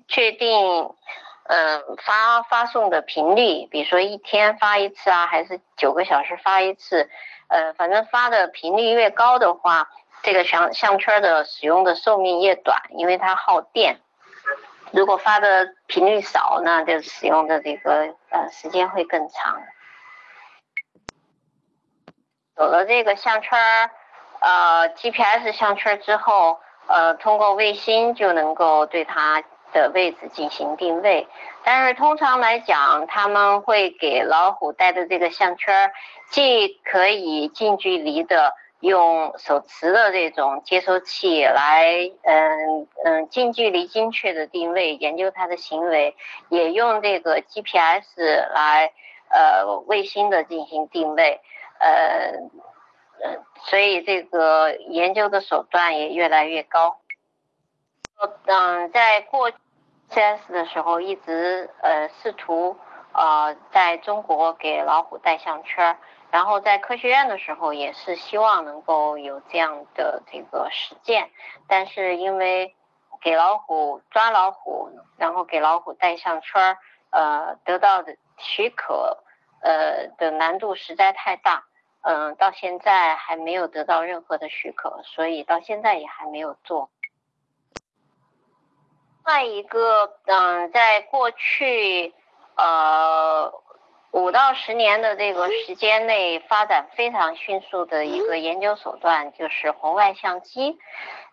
[0.08, 0.90] 确定
[1.46, 7.10] 嗯发发送的频率，比如说一天发一次啊，还是九个小时发一次，
[7.50, 9.90] 呃，反正发的频率越高的话，
[10.22, 14.00] 这个项项圈的使用的寿命越短，因为它耗电。
[14.92, 19.62] 如果发的频率少，那就使用的这个呃时间会更长。
[22.58, 23.90] 有了这个项圈儿，
[24.40, 31.28] 呃 GPS 项圈之后，呃通过卫星就能够对它的位置进行定位。
[31.64, 35.92] 但是通常来讲，他们会给老虎带的这个项圈儿，
[36.30, 38.54] 既可以近距离的。
[38.84, 46.18] 用手持的这种接收器来，嗯嗯，近距离精确的定位，研究它的行为，
[46.50, 48.20] 也用这个 GPS
[48.54, 48.92] 来，
[49.30, 51.40] 呃，卫星的进行定位，
[51.84, 57.00] 呃，所以这个研究的手段也越来越高。
[58.46, 59.52] 嗯，在过
[60.10, 62.78] CS 的时候，一直呃试图
[63.12, 65.98] 呃在中国给老虎戴项圈儿。
[66.32, 71.30] 然后在科学院的时候，也是希望能够有这样的这个实践，
[71.68, 72.76] 但是因为
[73.22, 76.78] 给老虎抓老虎，然后给老虎戴项圈儿，
[77.12, 79.20] 呃，得到的许可，
[79.62, 81.66] 呃的难度实在太大，
[82.04, 86.90] 嗯，到现在还没有得到任何的许可，所以到现在也还没有做。
[89.26, 92.14] 另外一个，嗯，在过去，
[92.56, 93.63] 呃。
[94.14, 100.78] 五到十年的这个时间内发展非常迅速的一个研究手段就是红外相机。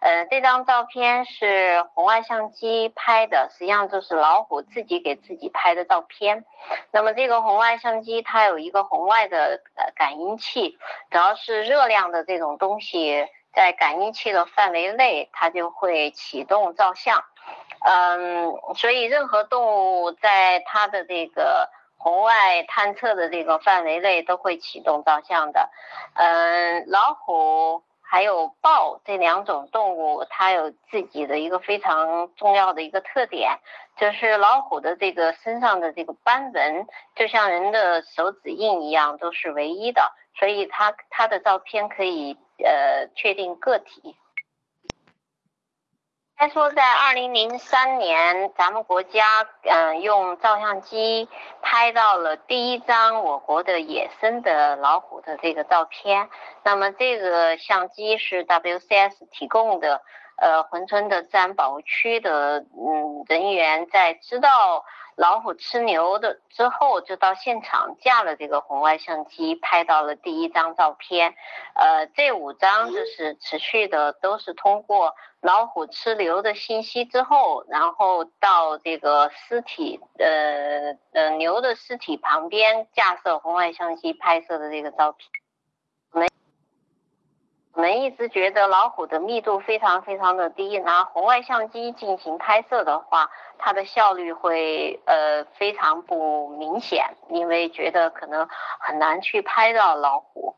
[0.01, 6.47] 呃，这张照片是红外相机拍的，实际上就是老虎自己给自己拍的照片。
[6.91, 10.79] 那么这个红外相机它有一个红外的呃感应器，
[11.11, 17.23] 只要是热量的这种东西在感应器的范围内，它就会启动照相。
[17.81, 21.69] 嗯，所以任何动物在它的这个。
[22.03, 25.69] 红外探测的这个范围内都会启动照相的，
[26.15, 33.59] 嗯，老虎还有豹这两种动物，它有自己的一个非常重要的一个特点，
[33.99, 44.17] 就是老虎的这个身上的这个斑纹，就像人的手指印一样，都是唯一的，所以它它的照片可以呃确定个体。
[46.41, 51.29] 该说，在二零零三年，咱们国家嗯用照相机
[51.61, 56.31] 拍到了第一张我国的野生的老虎的这个照片。
[56.65, 60.01] 那么这个相机是 WCS 提供的，
[60.39, 64.87] 呃，珲春的自然保护区的嗯人员在知道。
[65.21, 71.35] 老虎吃牛的之后，就到现场架了这个红外相机，拍到了第一张照片。
[71.75, 85.29] 呃，这五张就是持续的，都是通过老虎吃牛的信息之后，然后到这个尸体，呃呃牛的尸体旁边架设红外相机拍摄的这个照片。
[87.81, 98.47] 我们一直觉得老虎的密度非常非常的低，拿红外相机进行拍摄的话，它的效率会呃非常不明显，因为觉得可能
[98.81, 100.57] 很难去拍到老虎。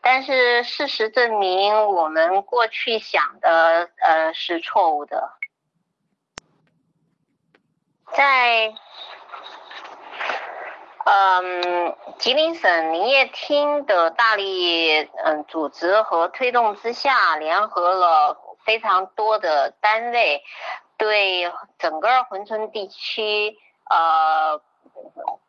[0.00, 5.32] 但是事实证明，我们过去想的呃是错误的，
[8.12, 8.72] 在。
[11.10, 18.36] 嗯，吉林省林业厅的大力嗯组织和推动之下，联合了
[18.66, 20.42] 非常多的单位，
[20.98, 23.56] 对整个珲春地区，
[23.88, 24.60] 呃，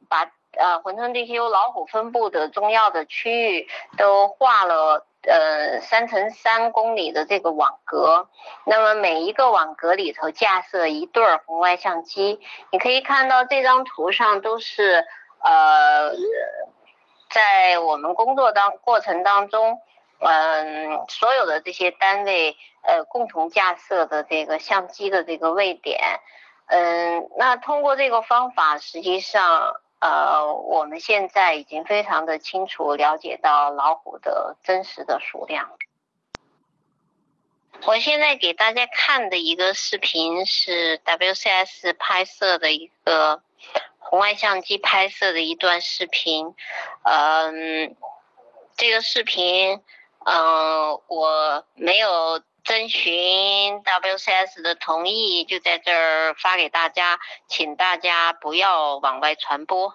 [0.08, 8.30] 把呃珲春地区有老虎分布的重要的区域都画了呃三乘三公里的这个网格，
[8.66, 12.40] 那么每一个网格里头架设一对红外相机，
[12.72, 15.06] 你可以看到这张图上都是。
[15.42, 16.12] 呃，
[17.30, 19.82] 在我们工作当过程当中，
[20.20, 26.20] 嗯，所有的这些单位呃共同架设的这个相机的这个位点，
[26.68, 35.70] 嗯，那通过这个方法，实际上呃我们现在已经非常的清楚了解到老虎的真实的数量。
[37.86, 43.42] 我现在给大家看的一个视频是 WCS 拍摄的一个。
[44.10, 46.56] 红外相机拍摄的一段视频，
[47.04, 47.96] 嗯，
[48.76, 49.84] 这个视频，
[50.26, 59.94] 嗯，我没有征询 WCS 的同意，就在这儿发给大家，请大家不要往外传播。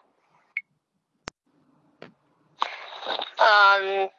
[3.39, 4.13] 嗯。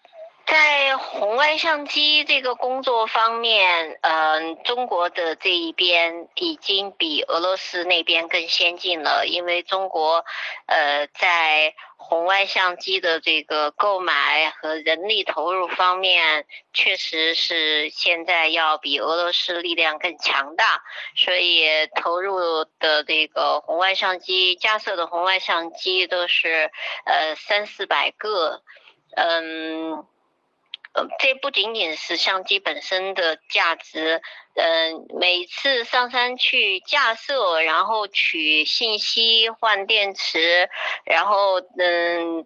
[0.46, 10.24] 在红外相机这个工作方面，嗯，中国的这一边已经比俄罗斯那边更先进了，因为中国，
[10.68, 20.84] 呃，在红外相机的这个购买和人力投入方面，确实是现在要比俄罗斯力量更强大，
[21.16, 21.66] 所以
[21.96, 26.70] 投入的这个红外相机架设的红外相机都是
[27.06, 28.62] 呃三四百个，
[29.16, 30.06] 嗯。
[31.20, 34.22] 这不仅仅是相机本身的价值，
[34.56, 40.70] 嗯，每次上山去架设，然后取信息、换电池，
[41.06, 42.46] 然后嗯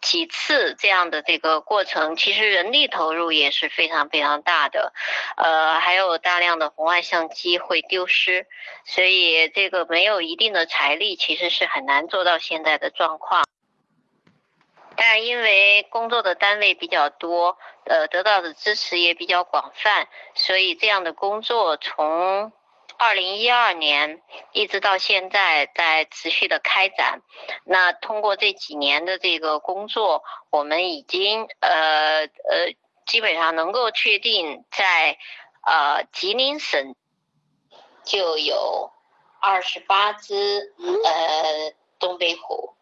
[0.00, 4.92] 几次这样的这个过程，其实人力投入也是非常非常大的，
[5.36, 8.46] 呃，还有大量的红外相机会丢失，
[8.84, 13.44] 所以这个没有一定的财力，其实是很难做到现在的状况。
[14.96, 22.52] 但因为工作的单位比较多，呃，得到的支持也比较广泛，所以这样的工作从
[22.96, 24.22] 二零一二年
[24.52, 27.22] 一直到现在在持续的开展。
[27.64, 32.74] 那通过这几年的这个工作，我们已经呃呃
[33.06, 35.18] 基本上能够确定，在
[35.66, 36.94] 呃吉林省
[38.04, 38.92] 就有
[39.40, 42.74] 二十八只呃东北虎。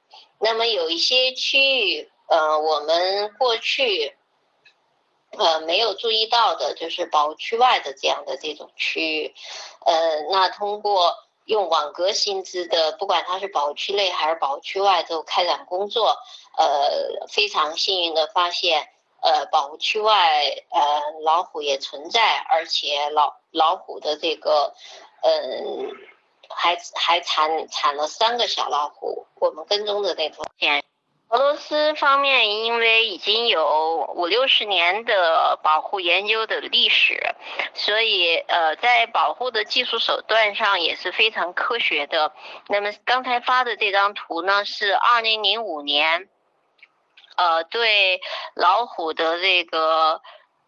[0.44, 4.16] 那么有一些区域，呃，我们过去，
[5.38, 9.34] 呃，没有注意到的，就是保护区外的这样的这种区域，
[9.86, 11.14] 呃，那通过
[11.44, 16.18] 用网格薪资的，不管它是保护区内还是保护区外，都开展工作，
[16.58, 18.88] 呃，非常幸运的发现，
[19.20, 24.74] 呃，保护区外，呃，老虎也存在，而且老老虎的这个，
[25.22, 26.11] 嗯。
[26.54, 30.82] 还还产产了三个小老虎，我们跟踪的那头天。
[31.28, 37.34] 俄罗斯方面因为已经有五六十年的保护研究的历史，
[37.72, 42.34] 所以呃在保护的技术手段上也是非常科学的。
[42.68, 46.28] 那么刚才发的这张图呢，是二零零五年，
[47.36, 48.20] 呃对
[48.54, 50.20] 老虎的这个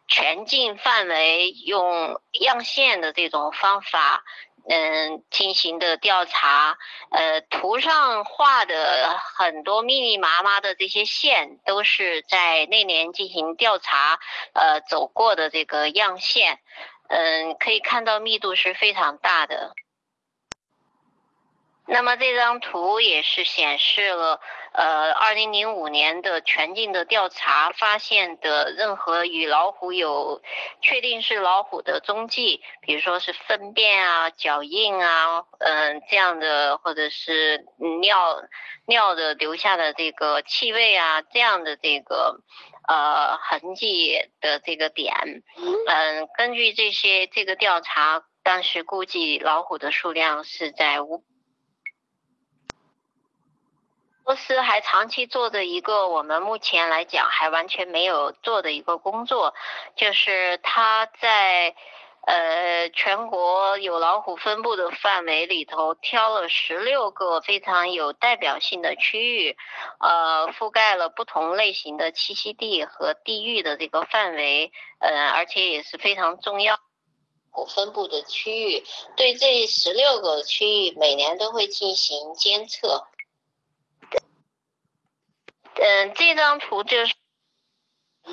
[0.08, 4.24] 全境范围用样线的这种方法。
[4.68, 6.78] 嗯，进行的调查，
[7.10, 14.18] 呃，图上画的很多密密麻麻的这些线，都是在那年进行调查，
[14.54, 16.60] 呃，走过的这个样线，
[17.08, 19.74] 嗯，可以看到密度是非常大的。
[21.86, 24.40] 那么这张图也是显示了，
[24.72, 30.40] 呃，二零零五年的全境的调查发现的任何与老虎有
[30.80, 37.66] 确定是老虎的踪迹，比如说是粪便啊、脚印啊，嗯，这样的，或者是
[38.00, 38.42] 尿
[38.86, 42.40] 尿的留下的这个气味啊，这样的这个
[42.88, 45.12] 呃痕迹的这个点，
[45.86, 51.22] 嗯，根据这些这个调查，当时估计老虎的数量是在五。
[54.26, 59.52] 俄罗斯还长期做的一个，我们目前来讲还完全没有做的一个工作，
[59.96, 61.74] 就是他在
[62.26, 69.58] 呃全国有老虎分布的范围里头挑了十六个非常有代表性的区域，
[70.00, 76.78] 呃，覆盖了不同类型的栖息地和地域的这个范围，呃，而且也是非常重要
[77.50, 78.84] 虎分布的区域，
[79.16, 83.06] 对这十六个区域每年都会进行监测。
[85.76, 87.14] 嗯，这张图就是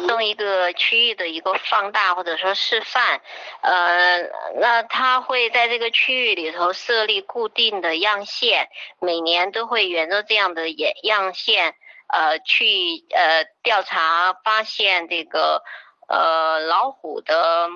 [0.07, 3.21] 用一个区域的一个放大或者说示范，
[3.61, 4.21] 呃，
[4.59, 8.69] 那它会在这个区域里头设立固定的样线，
[8.99, 11.75] 每年都会沿着这样的样样线，
[12.07, 15.61] 呃，去呃调查发现这个
[16.07, 17.69] 呃老虎的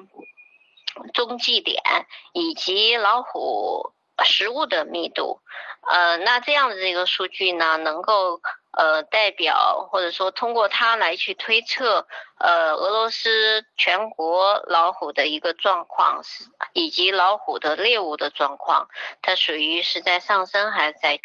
[1.13, 1.82] 踪迹点
[2.34, 5.41] 以及老虎食物的密度，
[5.89, 8.41] 呃，那这样的这个数据呢，能够。
[8.78, 12.05] 呃，代表或者说通过它来去推测，
[12.39, 16.43] 呃，俄罗斯全国老虎的一个状况是，
[16.74, 18.89] 以及老虎的猎物的状况，
[19.22, 21.22] 它属于是在上升还是在？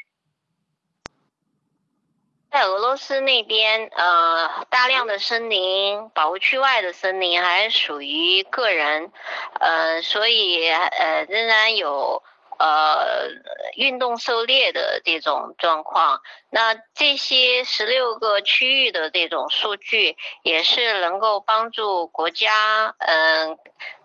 [2.52, 9.10] 在俄罗斯那边，呃，大量的森林保护区外的森林还属于个人，
[9.58, 12.22] 呃，所以呃仍然有。
[12.60, 13.30] 呃，
[13.74, 23.56] 运动狩猎的这种状况，那这些十六个区域的这种数据，也是能够帮助国家，嗯，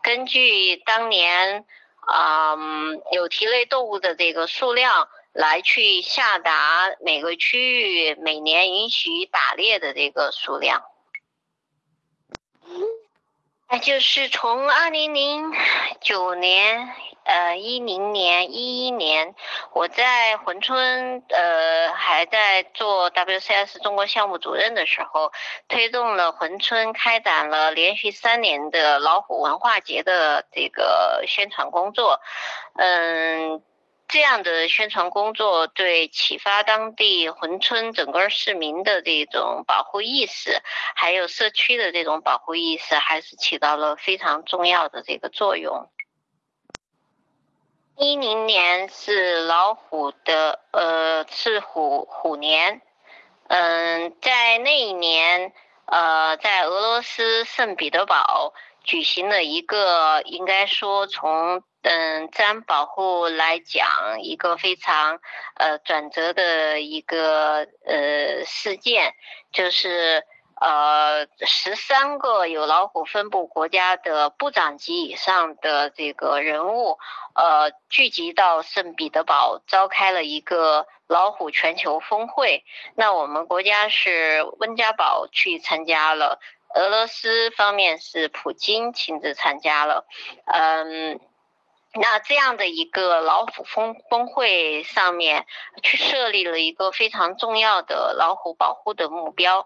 [0.01, 1.65] 根据当年
[2.07, 2.55] 啊
[3.11, 10.81] 有蹄类动物的这个数量，来去下达每个区域每年允许打猎的这个数量。
[13.69, 15.51] 那就是从二零零
[16.01, 16.89] 九年。
[17.25, 19.33] 呃，一零年、一一年，
[19.73, 25.31] 我在珲春，呃，还在做 WCS 中国项目主任的时候，
[25.67, 32.21] 推动了珲春开展了连续三年的老虎文化节的这个宣传工作。
[32.75, 33.63] 嗯，
[34.07, 40.61] 这样的宣传工作对启发当地珲春整个市民的这种保护意识，
[40.95, 45.89] 还有社区的这种保护意识，还是起到了非常重要的这个作用。
[47.97, 52.81] 一零年是老虎的，呃，是虎虎年，
[53.47, 55.53] 嗯，在那一年，
[55.85, 58.53] 呃，在俄罗斯圣彼得堡
[58.83, 65.19] 举行了一个，应该说从嗯自然保护来讲，一个非常
[65.55, 69.13] 呃转折的一个呃事件，
[69.53, 70.25] 就是。
[70.57, 76.97] 呃，十三个有老虎分布国家的部长级以上的这个人物，
[77.35, 82.63] 呃，聚集到圣彼得堡，召开了一个老虎全球峰会。
[82.95, 86.39] 那我们国家是温家宝去参加了，
[86.73, 90.07] 俄罗斯方面是普京亲自参加了。
[90.45, 91.19] 嗯，
[91.97, 95.45] 那这样的一个老虎峰峰会上面，
[95.81, 99.65] 去设立了一个非常重要的老虎保护的目标。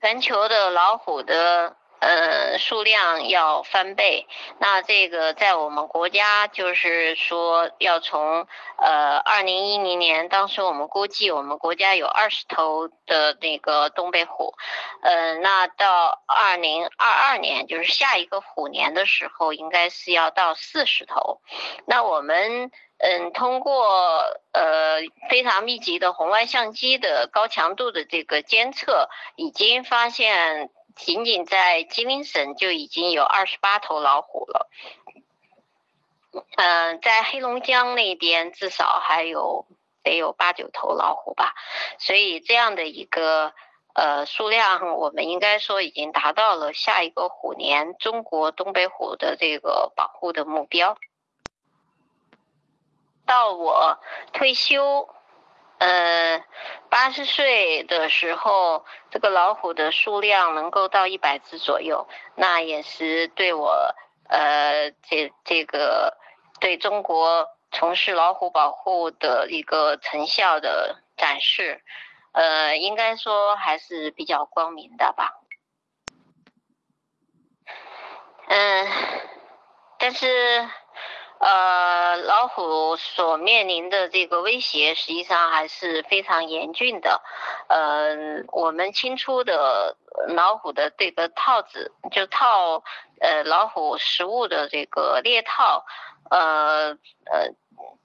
[0.00, 4.26] 全球的老虎的呃数量要翻倍，
[4.58, 14.52] 那这个在我们国家就是说要从呃二零一零年，当时我们估计我们国家有二十头的那个东北虎，
[15.02, 21.40] 呃，那到二零二二年，就是下一个虎年的时候，应该是要到四十头，
[21.86, 22.72] 那我们。
[23.04, 24.22] 嗯，通过
[24.52, 34.68] 呃非常密集的红外相机的高强度的这个监测，已经发现，仅仅在吉林省就已经有二十八头老虎了。
[36.56, 39.66] 嗯，在黑龙江那边至少还有
[40.02, 41.54] 得有八九头老虎吧，
[41.98, 43.52] 所以这样的一个
[43.94, 50.96] 呃数量，我们应该说已经达到了下一个虎年中国东北虎的这个保护的目标。
[53.26, 54.00] 到我
[54.32, 55.08] 退休，
[55.82, 56.44] 呃，
[56.90, 62.06] 八十岁的时候，这个老虎的数量能够到一百只左右，
[62.36, 63.92] 那也是对我，
[64.28, 66.16] 呃，这这个
[66.60, 71.82] 对中国从事老虎保护的一个成效的展示，
[72.30, 75.40] 呃，应该说还是比较光明的吧。
[78.46, 78.88] 嗯，
[79.98, 80.68] 但是。
[81.42, 87.20] 呃，老虎所面临的这个威胁实际上还是非常严峻的。
[87.68, 89.96] 呃，我们清出的
[90.28, 92.84] 老虎的这个套子，就套
[93.20, 95.84] 呃老虎食物的这个猎套，
[96.30, 97.50] 呃呃，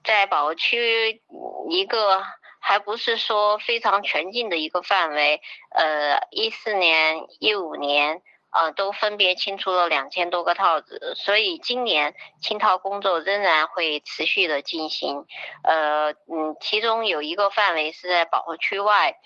[0.02, 1.22] 在保护区
[1.68, 2.20] 一个
[2.58, 5.40] 还不是说非常全境的一个范围。
[5.70, 8.20] 呃，一四年、一五年。
[8.50, 15.26] 啊，都分别清出了两千多个套子，所以今年清套工作仍然会持续的进行。
[15.64, 19.16] 呃，嗯，其中有一个范围是在保护区外，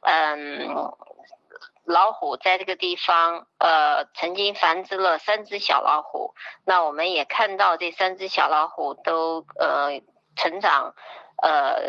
[0.00, 0.92] 嗯，
[1.84, 10.00] 老虎在这个地方，呃，曾经繁殖了三只小老虎，那我们也看到这三只小老虎都呃
[10.34, 10.94] 成长，
[11.40, 11.80] 呃，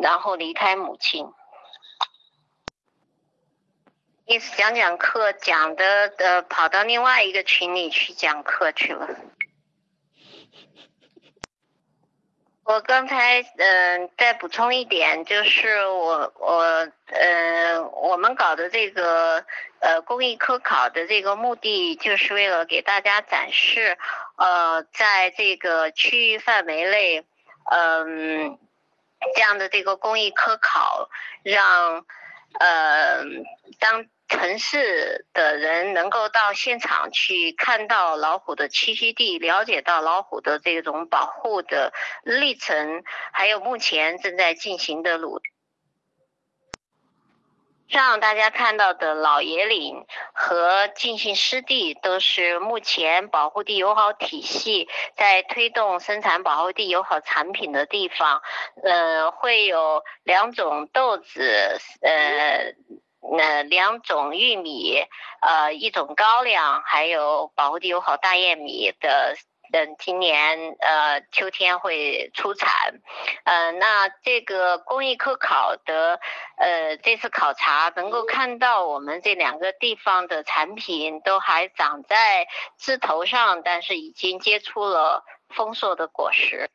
[0.00, 1.32] 然后离开母亲。
[4.26, 9.06] 意思讲讲课讲的呃，跑到另外一个群里去讲课去了。
[12.64, 19.44] 我刚才嗯，再补充一点，就是我我呃，我们搞的这个
[19.80, 23.98] 呃公益科考的这个目的，就是为了给大家展示
[24.36, 27.26] 呃，在这个区域范围内，
[27.70, 28.58] 嗯，
[29.34, 31.10] 这样的这个公益科考，
[31.42, 32.06] 让
[32.58, 33.22] 呃
[33.78, 34.06] 当。
[34.34, 41.92] 城市的人能够到现场去看到老虎的栖息地，了解到老虎的这种保护的
[42.24, 45.40] 历程，还有目前正在进行的努。
[47.86, 58.42] 让大家看到的老野岭和进行湿地，都是目前保护地友好体系在推动生产保护地友好产品的地方。
[58.82, 62.74] 呃，会有两种豆子，呃。
[63.32, 65.04] 那两种玉米，
[65.40, 69.36] 呃，一种高粱，还有保护地友好大叶米的
[69.72, 73.00] 等今年呃秋天会出产，
[73.44, 76.20] 呃，那这个公益科考的
[76.58, 82.46] 呃这次考察能够看到我们这两个地方的产品都还长在
[82.78, 86.70] 枝头上，但是已经结出了丰硕的果实。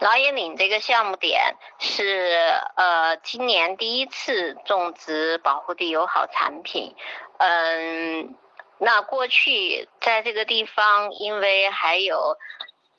[0.00, 6.94] 老野岭这个项目点是呃今年第一次种植保护地友好产品，
[7.38, 8.36] 嗯。
[8.78, 12.36] 那过去在这个地方，因为还有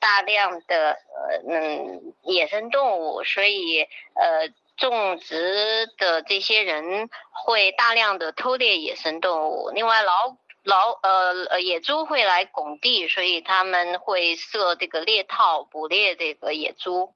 [0.00, 3.82] 大量的呃嗯野生动物，所以
[4.16, 9.70] 呃种植的这些人会大量的偷猎野生动物。
[9.72, 10.36] 另外老
[10.68, 17.14] 老呃呃野猪会来拱地，所以他们会设这个猎套捕猎这个野猪。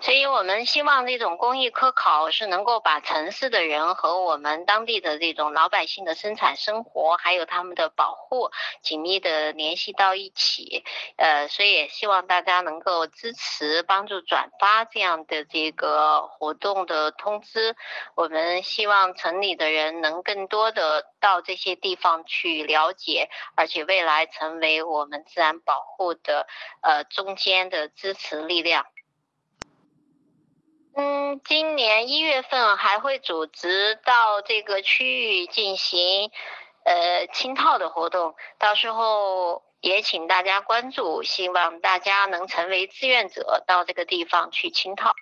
[0.00, 10.84] 所以我们希望这种公益科考是能够把城市的人和我们当地的这种老百姓的生产生活，还有他们的保护紧密的联系到一起。
[11.16, 17.74] 呃，所以也希望大家能够支持、帮助转发这样的这个活动的通知。
[18.14, 26.46] 我们希望城里的人能更多的到这些地方去了解，而且未来成为我们自然保护的
[26.82, 28.86] 呃中间的支持力量。
[31.00, 36.32] 嗯，今年一月份还会组织到这个区域进行，
[36.82, 45.12] 呃，清套的活动，到时候也请大家关注，希望大家能成为志愿者，到这个地方去清套。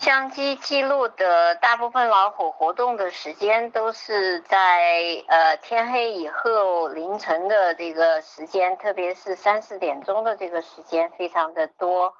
[0.00, 12.14] 相机记录的大部分老虎活动的时间都是在呃天黑以后凌晨的这个时间，特别是三四点钟的这个时间，非常的多。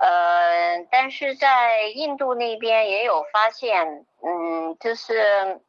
[0.00, 5.60] 呃，但是在印度那边也有发现，嗯，就是，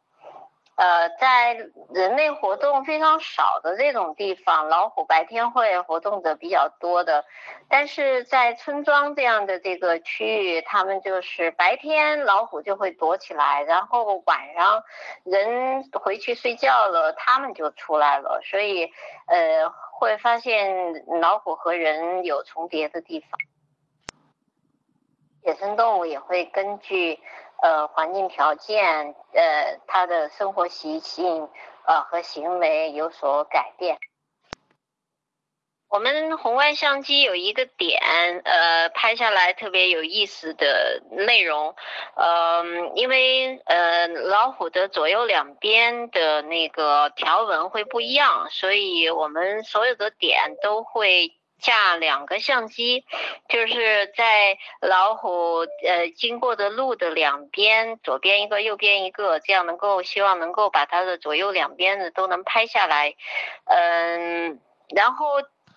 [0.77, 1.53] 呃，在
[1.93, 7.25] 人类活动非常少的这种地方，老虎白天会活动的比较多的，
[7.67, 14.81] 但是在村庄这样的这个区域，他们就是白天老虎就会躲起来，然后晚上
[15.25, 18.85] 人回去睡觉了，他们就出来了，所以，
[19.27, 19.69] 呃，
[19.99, 23.29] 会发现老虎和人有重叠的地方。
[25.43, 27.19] 野生动物也会根据，
[27.63, 31.49] 呃，环境条件，呃，它的生活习性，
[31.85, 33.97] 呃，和行为有所改变。
[35.89, 37.99] 我们红外相机有一个点，
[38.45, 41.75] 呃，拍下来特别有意思的内容，
[42.15, 42.63] 呃，
[42.95, 51.33] 因为呃，老虎的左右两边的那个条纹会不一样，所以我们所有的点都会。
[51.61, 53.05] 架两个相机，
[53.47, 63.15] 就是在老虎呃经过的路的两边，左边一个，右边一个，这样能够希望能够把它的左右两边的都能拍下来，
[63.65, 64.59] 嗯，
[64.95, 65.27] 然后。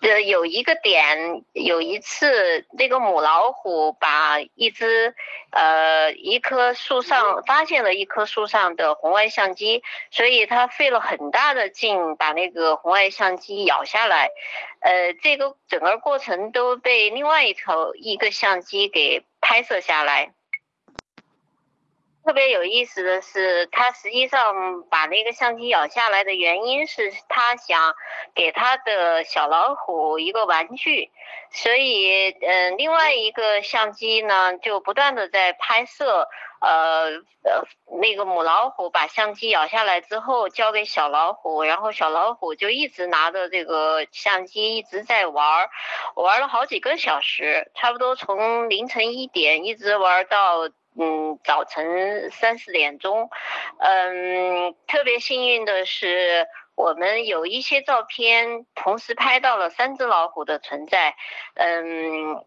[0.01, 5.15] 呃，有一个点，有一次那个母老虎把一只，
[5.51, 14.29] 呃，一棵树上发现了一棵树上的红外相机，所以它费了很大的劲把那个红外相机咬下来，
[14.81, 20.33] 呃，这个整个过程都被另外一头一个相机给拍摄下来。
[22.25, 27.93] 特别有意思的是，他实际上把那个相机咬下来的原因是他想
[28.33, 31.11] 给他的小老虎一个玩具，
[31.51, 36.27] 所以，嗯，另外一个相机呢就不断的在拍摄，
[36.61, 37.11] 呃，
[37.43, 37.63] 呃，
[38.01, 45.69] 那个母老虎把相机咬下来之后交给小老虎，然后小老虎就一直拿着这个相机一直在玩，
[46.15, 50.71] 玩了好几个小时，差不多从凌晨一点一直玩到。
[50.97, 53.29] 嗯，早晨三四点钟，
[53.79, 61.15] 嗯，特别幸运的是，我们有一些照片同时拍到了三只老虎的存在，
[61.55, 62.45] 嗯，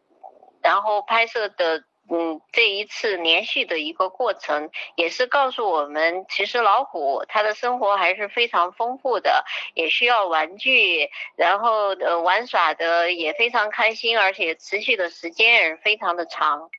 [0.63, 9.45] 然后拍摄的，嗯，这一次连续的一个过程，也是告诉我们，其实老虎它的生活还是非常丰富的，
[9.75, 16.71] 也需要玩具，然后呃玩耍的也非常开心，而且持续的时间也非常的长。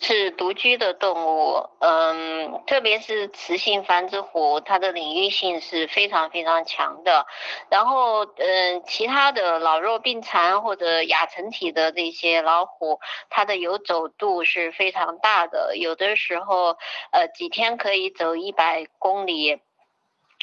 [0.00, 7.26] 是独居的动物，嗯，特别是雌性繁殖虎，它的领域性是非常非常强的。
[7.68, 12.98] 然后，嗯，其他的老弱病残或者亚成体的这些老虎，
[13.28, 16.78] 它的游走度是非常大的，有的时候，
[17.12, 19.60] 呃，几天可以走一百公里。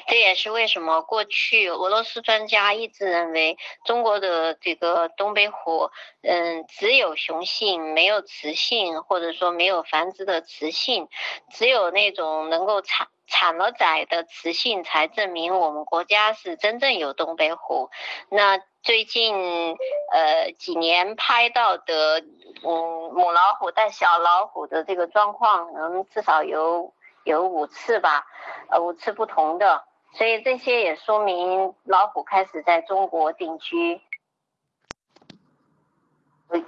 [0.07, 5.91] 这也是为什么过去俄罗斯专家一直认为中国的这个东北虎，
[6.21, 11.09] 嗯，只有雄性没有雌性，或者说没有繁殖的雌性，
[11.51, 17.89] 只有那种能够产产了崽的雌性才证明我们国家是真正有东北虎。
[18.29, 19.75] 那最近
[20.13, 22.21] 呃几年拍到的，
[22.63, 26.93] 嗯，母老虎带小老虎的这个状况，能至少有
[27.25, 28.25] 有五次吧，
[28.69, 29.83] 呃，五次不同的。
[30.17, 34.01] 所以这些也说明老虎开始在中国定居，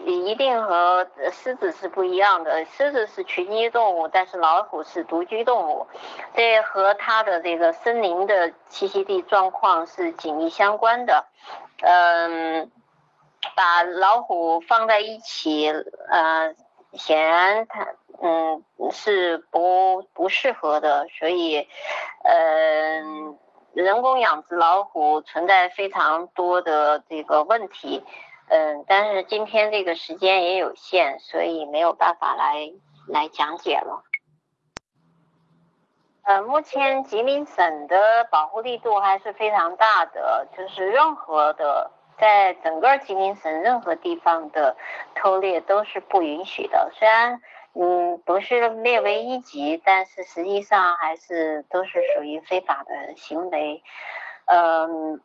[0.06, 2.64] 一定和狮子是不一样的。
[2.66, 5.88] 狮子是群居动物，但是老虎是独居动物，
[6.36, 11.26] 这和它的这个森林的栖息地状况是紧密相关的。
[11.82, 12.70] 嗯，
[13.56, 16.54] 把老虎放在一起，呃，
[16.94, 17.88] 显然它
[18.22, 21.68] 嗯是不不适合的，所以。
[22.22, 23.29] 嗯，
[23.82, 28.04] 人工养殖老虎存在非常多的这个问题，
[28.50, 32.72] 嗯，但是今天这个时间也有限，所以没有办法来
[33.08, 34.04] 来讲解了。
[36.24, 44.76] 呃，目前吉林省的保护力度还是非常大的，就是任何的在整个吉林省任何地方的
[45.16, 47.42] 偷猎都是不允许的，虽然。
[47.82, 53.82] 嗯，不是列为一级，但是实际上还是都是属于非法的行为。
[54.46, 55.22] 嗯，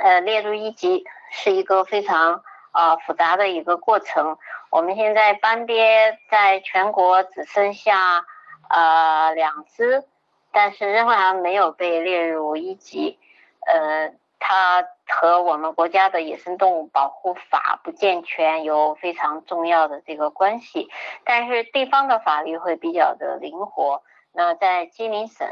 [0.00, 4.38] 呃，列入一级是一个非常啊复杂的一个过程。
[4.70, 8.24] 我们现在斑鳖在全国只剩下
[8.68, 10.02] 呃两只，
[10.50, 13.20] 但是仍然没有被列入一级。
[13.66, 14.12] 呃。
[14.40, 20.88] 它和我们国家的野生动物保护法不健全有非常重要的这个关系，
[21.24, 24.02] 但是地方的法律会比较的灵活。
[24.32, 25.46] 那在吉林省，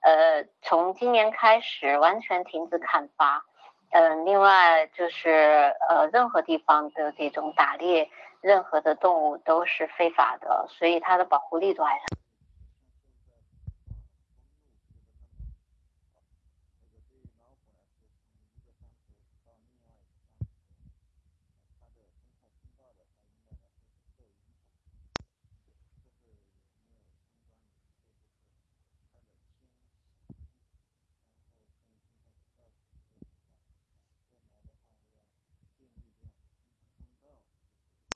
[0.00, 3.44] 呃，从今年开始完全停止砍伐，
[3.92, 8.10] 嗯，另外就是呃，任何地方的这种打猎，
[8.40, 12.23] 任何的动物都是非法的，所以它的保护力度还是。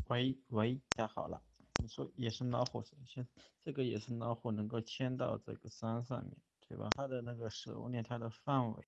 [0.09, 1.43] 喂喂，加好了。
[1.83, 3.27] 你说野生老虎，先
[3.63, 6.35] 这个野生老虎能够迁到这个山上面，
[6.67, 6.89] 对吧？
[6.97, 8.85] 它的那个狩猎它的范围。